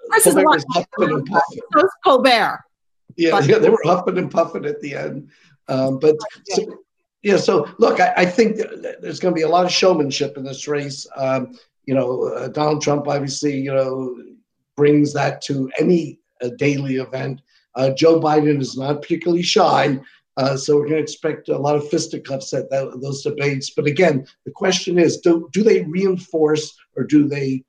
Chris 0.10 0.24
Colbert 0.24 0.46
was 0.46 0.66
huffing 0.72 1.16
and 1.16 1.26
puffing. 1.26 1.90
Colbert. 2.04 2.60
Yeah, 3.16 3.40
yeah, 3.42 3.60
they 3.60 3.70
were 3.70 3.82
huffing 3.84 4.18
and 4.18 4.32
puffing 4.32 4.66
at 4.66 4.82
the 4.82 4.96
end. 4.96 5.30
Um, 5.68 6.00
but 6.00 6.16
so, 6.48 6.80
yeah, 7.22 7.38
so 7.38 7.70
look, 7.78 8.00
I, 8.00 8.14
I 8.18 8.26
think 8.26 8.58
there's 9.02 9.20
going 9.20 9.34
to 9.34 9.38
be 9.38 9.44
a 9.44 9.50
lot 9.50 9.66
of 9.66 9.72
showmanship 9.72 10.38
in 10.38 10.44
this 10.44 10.68
race. 10.68 11.06
Um, 11.16 11.56
you 11.86 11.94
know, 11.94 12.24
uh, 12.24 12.48
Donald 12.48 12.82
Trump 12.82 13.08
obviously, 13.08 13.60
you 13.60 13.74
know, 13.74 14.18
brings 14.76 15.14
that 15.14 15.42
to 15.44 15.70
any 15.78 16.21
uh, 16.42 16.50
daily 16.58 16.98
event. 16.98 17.42
Uh, 17.76 17.92
Joe 17.92 18.20
Biden 18.20 18.60
is 18.60 18.78
not 18.78 19.02
particularly 19.02 19.44
shy, 19.44 20.00
uh, 20.38 20.58
so 20.58 20.76
we're 20.76 20.86
going 20.86 20.98
to 20.98 21.04
expect 21.04 21.50
a 21.50 21.58
lot 21.58 21.76
of 21.76 21.90
fisticuffs 21.90 22.54
at 22.54 22.70
that, 22.70 23.00
those 23.02 23.24
debates. 23.24 23.72
But 23.72 23.88
again, 23.88 24.26
the 24.46 24.52
question 24.52 24.98
is, 24.98 25.18
do 25.18 25.50
do 25.52 25.64
they 25.64 25.82
reinforce 25.84 26.74
or 26.96 27.04
do 27.04 27.28
they 27.28 27.64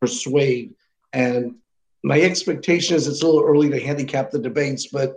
persuade? 0.00 0.74
And 1.12 1.56
my 2.04 2.20
expectation 2.20 2.96
is 2.96 3.06
it's 3.06 3.22
a 3.22 3.26
little 3.26 3.44
early 3.44 3.70
to 3.70 3.80
handicap 3.80 4.30
the 4.30 4.38
debates, 4.38 4.88
but 4.88 5.16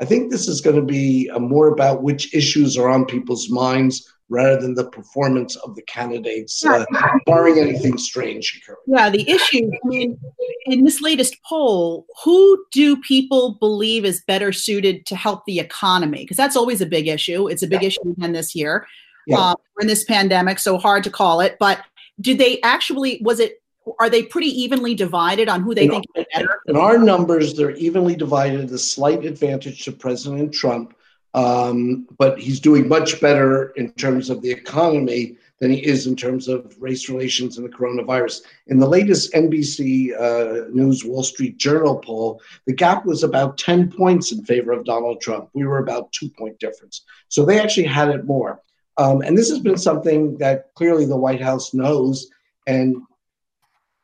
I 0.00 0.04
think 0.04 0.30
this 0.30 0.48
is 0.48 0.60
going 0.60 0.76
to 0.76 0.82
be 0.82 1.30
uh, 1.30 1.38
more 1.38 1.68
about 1.68 2.02
which 2.02 2.34
issues 2.34 2.76
are 2.76 2.88
on 2.88 3.04
people's 3.06 3.50
minds 3.50 4.12
rather 4.32 4.60
than 4.60 4.74
the 4.74 4.88
performance 4.88 5.56
of 5.56 5.76
the 5.76 5.82
candidates, 5.82 6.64
uh, 6.64 6.84
barring 7.26 7.58
anything 7.58 7.98
strange. 7.98 8.60
occurring. 8.62 8.80
Yeah, 8.86 9.10
the 9.10 9.28
issue, 9.28 9.70
I 9.72 9.86
mean, 9.86 10.18
in 10.66 10.84
this 10.84 11.02
latest 11.02 11.36
poll, 11.46 12.06
who 12.24 12.64
do 12.72 12.96
people 12.96 13.58
believe 13.60 14.04
is 14.04 14.22
better 14.26 14.52
suited 14.52 15.04
to 15.06 15.16
help 15.16 15.44
the 15.46 15.60
economy? 15.60 16.24
Because 16.24 16.38
that's 16.38 16.56
always 16.56 16.80
a 16.80 16.86
big 16.86 17.08
issue. 17.08 17.48
It's 17.48 17.62
a 17.62 17.66
big 17.66 17.82
yeah. 17.82 17.88
issue 17.88 18.10
again 18.10 18.32
this 18.32 18.54
year. 18.54 18.86
Yeah. 19.26 19.38
Uh, 19.38 19.54
in 19.80 19.86
this 19.86 20.04
pandemic, 20.04 20.58
so 20.58 20.78
hard 20.78 21.04
to 21.04 21.10
call 21.10 21.40
it. 21.40 21.56
But 21.60 21.84
did 22.20 22.38
they 22.38 22.60
actually, 22.62 23.20
was 23.22 23.38
it 23.38 23.58
are 23.98 24.08
they 24.08 24.22
pretty 24.22 24.48
evenly 24.48 24.94
divided 24.94 25.48
on 25.48 25.60
who 25.60 25.74
they 25.74 25.84
in 25.84 25.90
think 25.90 26.04
is 26.14 26.24
better? 26.34 26.60
In 26.66 26.76
our 26.76 26.98
numbers, 26.98 27.54
they're 27.54 27.72
evenly 27.72 28.14
divided. 28.14 28.70
A 28.70 28.78
slight 28.78 29.24
advantage 29.24 29.84
to 29.84 29.92
President 29.92 30.52
Trump, 30.52 30.94
um, 31.34 32.06
but 32.18 32.38
he's 32.38 32.60
doing 32.60 32.88
much 32.88 33.20
better 33.20 33.70
in 33.70 33.90
terms 33.92 34.30
of 34.30 34.42
the 34.42 34.50
economy 34.50 35.36
than 35.60 35.70
he 35.70 35.78
is 35.86 36.06
in 36.08 36.16
terms 36.16 36.48
of 36.48 36.74
race 36.80 37.08
relations 37.08 37.56
and 37.56 37.64
the 37.64 37.74
coronavirus. 37.74 38.40
In 38.66 38.78
the 38.78 38.88
latest 38.88 39.32
NBC 39.32 40.12
uh, 40.20 40.68
News 40.72 41.04
Wall 41.04 41.22
Street 41.22 41.56
Journal 41.56 41.98
poll, 41.98 42.42
the 42.66 42.72
gap 42.72 43.06
was 43.06 43.22
about 43.22 43.58
10 43.58 43.92
points 43.92 44.32
in 44.32 44.44
favor 44.44 44.72
of 44.72 44.84
Donald 44.84 45.20
Trump. 45.20 45.50
We 45.54 45.64
were 45.64 45.78
about 45.78 46.12
two 46.12 46.28
point 46.30 46.58
difference. 46.58 47.02
So 47.28 47.44
they 47.44 47.60
actually 47.60 47.86
had 47.86 48.08
it 48.08 48.26
more. 48.26 48.60
Um, 48.98 49.22
and 49.22 49.38
this 49.38 49.48
has 49.50 49.60
been 49.60 49.78
something 49.78 50.36
that 50.38 50.74
clearly 50.74 51.06
the 51.06 51.16
White 51.16 51.40
House 51.40 51.72
knows 51.72 52.28
and 52.66 52.96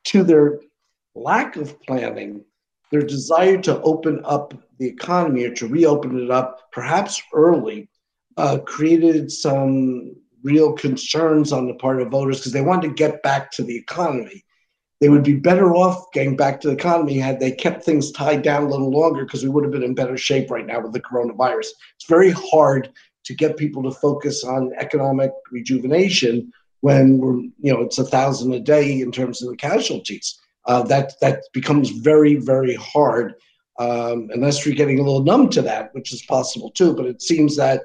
to 0.05 0.23
their 0.23 0.61
lack 1.15 1.57
of 1.57 1.83
planning, 1.83 2.45
their 2.91 3.03
desire 3.03 3.59
to 3.63 3.81
open 3.83 4.21
up 4.25 4.55
the 4.79 4.87
economy 4.87 5.45
or 5.45 5.55
to 5.55 5.69
reopen 5.69 6.23
it 6.23 6.31
up, 6.31 6.71
perhaps 6.73 7.23
early, 7.33 7.89
uh, 8.37 8.59
created 8.59 9.31
some 9.31 10.15
real 10.43 10.73
concerns 10.73 11.53
on 11.53 11.67
the 11.67 11.75
part 11.75 12.01
of 12.01 12.11
voters 12.11 12.39
because 12.39 12.53
they 12.53 12.61
wanted 12.61 12.89
to 12.89 12.95
get 12.95 13.23
back 13.23 13.51
to 13.51 13.63
the 13.63 13.77
economy. 13.77 14.45
They 15.01 15.09
would 15.09 15.23
be 15.23 15.35
better 15.35 15.75
off 15.75 16.11
getting 16.13 16.37
back 16.37 16.61
to 16.61 16.69
the 16.69 16.75
economy 16.75 17.19
had 17.19 17.39
they 17.39 17.53
kept 17.53 17.85
things 17.85 18.11
tied 18.11 18.43
down 18.43 18.65
a 18.65 18.69
little 18.69 18.91
longer 18.91 19.25
because 19.25 19.43
we 19.43 19.49
would 19.49 19.65
have 19.65 19.73
been 19.73 19.83
in 19.83 19.95
better 19.95 20.17
shape 20.17 20.51
right 20.51 20.67
now 20.67 20.81
with 20.81 20.93
the 20.93 21.01
coronavirus. 21.01 21.67
It's 21.97 22.09
very 22.09 22.31
hard 22.31 22.91
to 23.25 23.35
get 23.35 23.57
people 23.57 23.83
to 23.83 23.91
focus 23.91 24.43
on 24.43 24.73
economic 24.79 25.31
rejuvenation 25.53 26.53
when 26.81 27.19
we're 27.19 27.41
you 27.59 27.73
know 27.73 27.81
it's 27.83 27.99
a 27.99 28.05
thousand 28.05 28.53
a 28.55 28.61
day 28.61 29.01
in 29.01 29.13
terms 29.13 29.43
of 29.43 29.51
the 29.51 29.57
casualties. 29.57 30.39
Uh, 30.69 30.83
that 30.83 31.15
that 31.21 31.43
becomes 31.53 31.91
very 31.91 32.37
very 32.37 32.75
hard 32.75 33.35
um, 33.79 34.29
unless 34.33 34.65
you're 34.65 34.75
getting 34.75 34.99
a 34.99 35.03
little 35.03 35.23
numb 35.23 35.49
to 35.49 35.63
that, 35.63 35.95
which 35.95 36.13
is 36.13 36.23
possible 36.23 36.71
too. 36.71 36.95
But 36.95 37.07
it 37.07 37.23
seems 37.23 37.57
that 37.57 37.83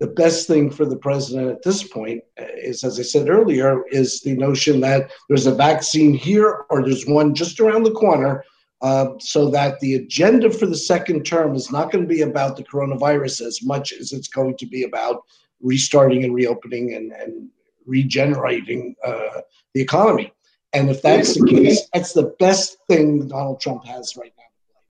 the 0.00 0.06
best 0.06 0.46
thing 0.46 0.70
for 0.70 0.84
the 0.84 0.96
president 0.96 1.50
at 1.50 1.62
this 1.62 1.82
point 1.82 2.22
is, 2.38 2.82
as 2.82 2.98
I 2.98 3.02
said 3.02 3.28
earlier, 3.28 3.84
is 3.90 4.20
the 4.20 4.36
notion 4.36 4.80
that 4.80 5.10
there's 5.28 5.46
a 5.46 5.54
vaccine 5.54 6.14
here 6.14 6.64
or 6.70 6.82
there's 6.82 7.06
one 7.06 7.34
just 7.34 7.60
around 7.60 7.84
the 7.84 7.92
corner. 7.92 8.44
Uh, 8.82 9.14
so 9.18 9.48
that 9.48 9.80
the 9.80 9.94
agenda 9.94 10.50
for 10.50 10.66
the 10.66 10.76
second 10.76 11.24
term 11.24 11.54
is 11.54 11.72
not 11.72 11.90
going 11.90 12.04
to 12.04 12.08
be 12.08 12.20
about 12.20 12.54
the 12.54 12.64
coronavirus 12.64 13.40
as 13.40 13.62
much 13.62 13.94
as 13.94 14.12
it's 14.12 14.28
going 14.28 14.54
to 14.54 14.66
be 14.66 14.82
about 14.82 15.22
restarting 15.62 16.22
and 16.24 16.34
reopening 16.34 16.92
and, 16.92 17.12
and 17.12 17.48
regenerating 17.86 18.94
uh, 19.02 19.40
the 19.72 19.80
economy. 19.80 20.30
And 20.74 20.90
if 20.90 21.00
that's 21.02 21.38
the 21.38 21.46
case, 21.46 21.88
that's 21.94 22.12
the 22.12 22.34
best 22.40 22.78
thing 22.88 23.28
Donald 23.28 23.60
Trump 23.60 23.86
has 23.86 24.16
right 24.16 24.32
now. 24.36 24.44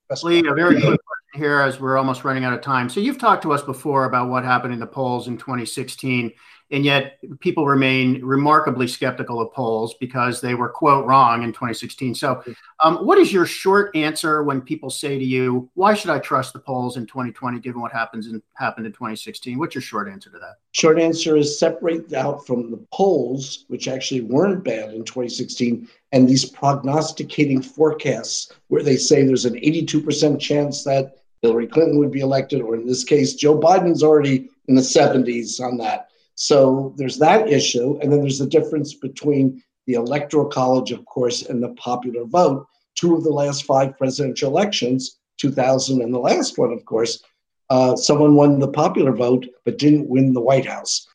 Best 0.09 0.25
Lee, 0.25 0.41
a 0.41 0.55
very 0.55 0.81
quick 0.81 1.01
question 1.01 1.35
here 1.35 1.61
as 1.61 1.79
we're 1.79 1.99
almost 1.99 2.25
running 2.25 2.45
out 2.45 2.55
of 2.55 2.63
time. 2.63 2.89
So 2.89 3.01
you've 3.01 3.19
talked 3.19 3.43
to 3.43 3.53
us 3.53 3.63
before 3.63 4.07
about 4.07 4.31
what 4.31 4.45
happened 4.45 4.73
in 4.73 4.81
the 4.81 4.87
polls 4.87 5.29
in 5.29 5.37
2016 5.37 6.33
and 6.71 6.85
yet 6.85 7.19
people 7.41 7.67
remain 7.67 8.25
remarkably 8.25 8.89
skeptical 8.89 9.41
of 9.41 9.53
polls 9.53 9.95
because 10.01 10.41
they 10.41 10.55
were 10.55 10.69
quote 10.69 11.07
wrong 11.07 11.43
in 11.43 11.53
2016 11.53 12.15
so 12.15 12.43
um, 12.83 12.97
what 13.07 13.19
is 13.19 13.33
your 13.33 13.47
short 13.47 13.95
answer 13.95 14.43
when 14.43 14.61
people 14.61 14.91
say 14.91 15.19
to 15.19 15.25
you 15.25 15.69
why 15.75 15.95
should 15.95 16.11
i 16.11 16.19
trust 16.19 16.53
the 16.53 16.59
polls 16.59 16.97
in 16.97 17.07
2020 17.07 17.61
given 17.61 17.81
what 17.81 17.93
happens 17.93 18.27
in 18.27 18.43
happened 18.55 18.87
in 18.87 18.93
2016 18.93 19.59
what's 19.59 19.75
your 19.75 19.83
short 19.83 20.09
answer 20.09 20.31
to 20.31 20.39
that? 20.39 20.57
Short 20.73 20.99
answer 20.99 21.37
is 21.37 21.59
separate 21.59 22.13
out 22.13 22.47
from 22.47 22.71
the 22.71 22.85
polls 22.93 23.65
which 23.69 23.89
actually 23.89 24.23
weren't 24.23 24.65
bad 24.65 24.95
in 24.95 25.05
2016 25.05 25.89
and 26.13 26.29
these 26.29 26.45
prognosticating 26.45 27.63
forecasts 27.63 28.53
where 28.69 28.83
they 28.83 28.97
say 28.97 29.25
there's 29.25 29.45
an 29.45 29.55
82% 29.55 30.41
chance 30.41 30.85
that 30.85 31.17
hillary 31.43 31.67
clinton 31.67 31.99
would 31.99 32.11
be 32.11 32.21
elected 32.21 32.63
or 32.63 32.75
in 32.75 32.87
this 32.87 33.05
case 33.05 33.35
joe 33.35 33.59
biden's 33.59 34.03
already 34.03 34.49
in 34.69 34.75
the 34.75 34.81
70s 34.81 35.61
on 35.61 35.77
that 35.77 36.09
so 36.35 36.95
there's 36.97 37.19
that 37.19 37.49
issue. 37.49 37.99
And 38.01 38.13
then 38.13 38.21
there's 38.21 38.39
the 38.39 38.47
difference 38.47 38.95
between 38.95 39.63
the 39.87 39.95
Electoral 39.95 40.47
College, 40.47 40.93
of 40.93 41.05
course, 41.05 41.43
and 41.43 41.63
the 41.63 41.71
popular 41.71 42.25
vote. 42.25 42.67
Two 42.95 43.15
of 43.15 43.25
the 43.25 43.31
last 43.31 43.65
five 43.65 43.97
presidential 43.99 44.51
elections, 44.51 45.19
2000 45.39 46.01
and 46.01 46.15
the 46.15 46.19
last 46.19 46.59
one, 46.59 46.73
of 46.73 46.85
course, 46.85 47.23
uh, 47.71 47.97
someone 47.97 48.35
won 48.35 48.59
the 48.59 48.69
popular 48.69 49.13
vote 49.13 49.47
but 49.65 49.79
didn't 49.79 50.09
win 50.09 50.33
the 50.33 50.41
White 50.41 50.67
House. 50.67 51.07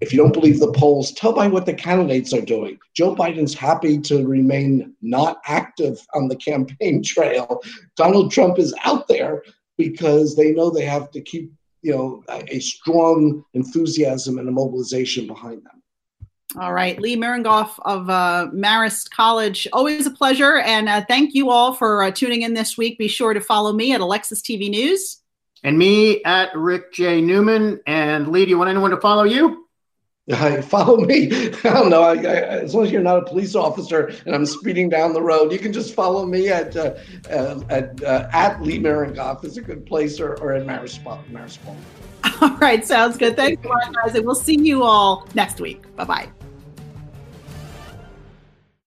If 0.00 0.12
you 0.12 0.18
don't 0.18 0.32
believe 0.32 0.60
the 0.60 0.72
polls, 0.72 1.12
tell 1.12 1.32
by 1.32 1.48
what 1.48 1.66
the 1.66 1.74
candidates 1.74 2.32
are 2.32 2.40
doing. 2.40 2.78
Joe 2.94 3.16
Biden's 3.16 3.54
happy 3.54 3.98
to 4.02 4.26
remain 4.26 4.94
not 5.02 5.40
active 5.46 5.98
on 6.14 6.28
the 6.28 6.36
campaign 6.36 7.02
trail. 7.02 7.60
Donald 7.96 8.30
Trump 8.30 8.58
is 8.58 8.74
out 8.84 9.08
there 9.08 9.42
because 9.76 10.36
they 10.36 10.52
know 10.52 10.70
they 10.70 10.84
have 10.84 11.10
to 11.12 11.20
keep 11.20 11.52
you 11.82 11.92
know 11.92 12.24
a 12.28 12.58
strong 12.60 13.44
enthusiasm 13.54 14.38
and 14.38 14.48
a 14.48 14.52
mobilization 14.52 15.26
behind 15.26 15.64
them. 15.64 15.82
All 16.58 16.72
right, 16.72 16.98
Lee 16.98 17.16
Miringoff 17.16 17.78
of 17.82 18.08
uh, 18.08 18.48
Marist 18.54 19.10
College. 19.10 19.68
Always 19.72 20.06
a 20.06 20.10
pleasure, 20.10 20.58
and 20.58 20.88
uh, 20.88 21.04
thank 21.06 21.34
you 21.34 21.50
all 21.50 21.74
for 21.74 22.02
uh, 22.02 22.10
tuning 22.10 22.42
in 22.42 22.54
this 22.54 22.78
week. 22.78 22.98
Be 22.98 23.08
sure 23.08 23.34
to 23.34 23.40
follow 23.40 23.72
me 23.72 23.92
at 23.92 24.00
Alexis 24.00 24.40
TV 24.40 24.70
News, 24.70 25.20
and 25.62 25.78
me 25.78 26.22
at 26.24 26.54
Rick 26.56 26.92
J 26.92 27.20
Newman. 27.20 27.80
And 27.86 28.28
Lee, 28.28 28.44
do 28.44 28.50
you 28.50 28.58
want 28.58 28.70
anyone 28.70 28.90
to 28.92 29.00
follow 29.00 29.24
you? 29.24 29.67
Hi, 30.32 30.60
follow 30.60 30.98
me. 30.98 31.30
I 31.64 31.70
don't 31.70 31.88
know. 31.88 32.02
I, 32.02 32.14
I, 32.16 32.34
as 32.60 32.74
long 32.74 32.84
as 32.84 32.92
you're 32.92 33.00
not 33.00 33.16
a 33.16 33.24
police 33.24 33.54
officer 33.54 34.12
and 34.26 34.34
I'm 34.34 34.44
speeding 34.44 34.90
down 34.90 35.14
the 35.14 35.22
road, 35.22 35.52
you 35.52 35.58
can 35.58 35.72
just 35.72 35.94
follow 35.94 36.26
me 36.26 36.48
at 36.50 36.76
uh, 36.76 36.94
uh, 37.30 37.60
at 37.70 38.02
uh, 38.02 38.28
at 38.32 38.62
Lee 38.62 38.78
Miringoff 38.78 39.42
is 39.44 39.56
a 39.56 39.62
good 39.62 39.86
place 39.86 40.20
or, 40.20 40.34
or 40.34 40.52
at 40.52 40.66
Marist 40.66 41.02
Poll. 41.02 41.76
All 42.42 42.56
right, 42.58 42.86
sounds 42.86 43.16
good. 43.16 43.36
Thanks 43.36 43.64
a 43.64 43.68
lot, 43.68 43.94
guys. 43.94 44.14
And 44.14 44.26
we'll 44.26 44.34
see 44.34 44.58
you 44.58 44.82
all 44.82 45.26
next 45.34 45.60
week. 45.60 45.82
Bye 45.96 46.04
bye. 46.04 46.28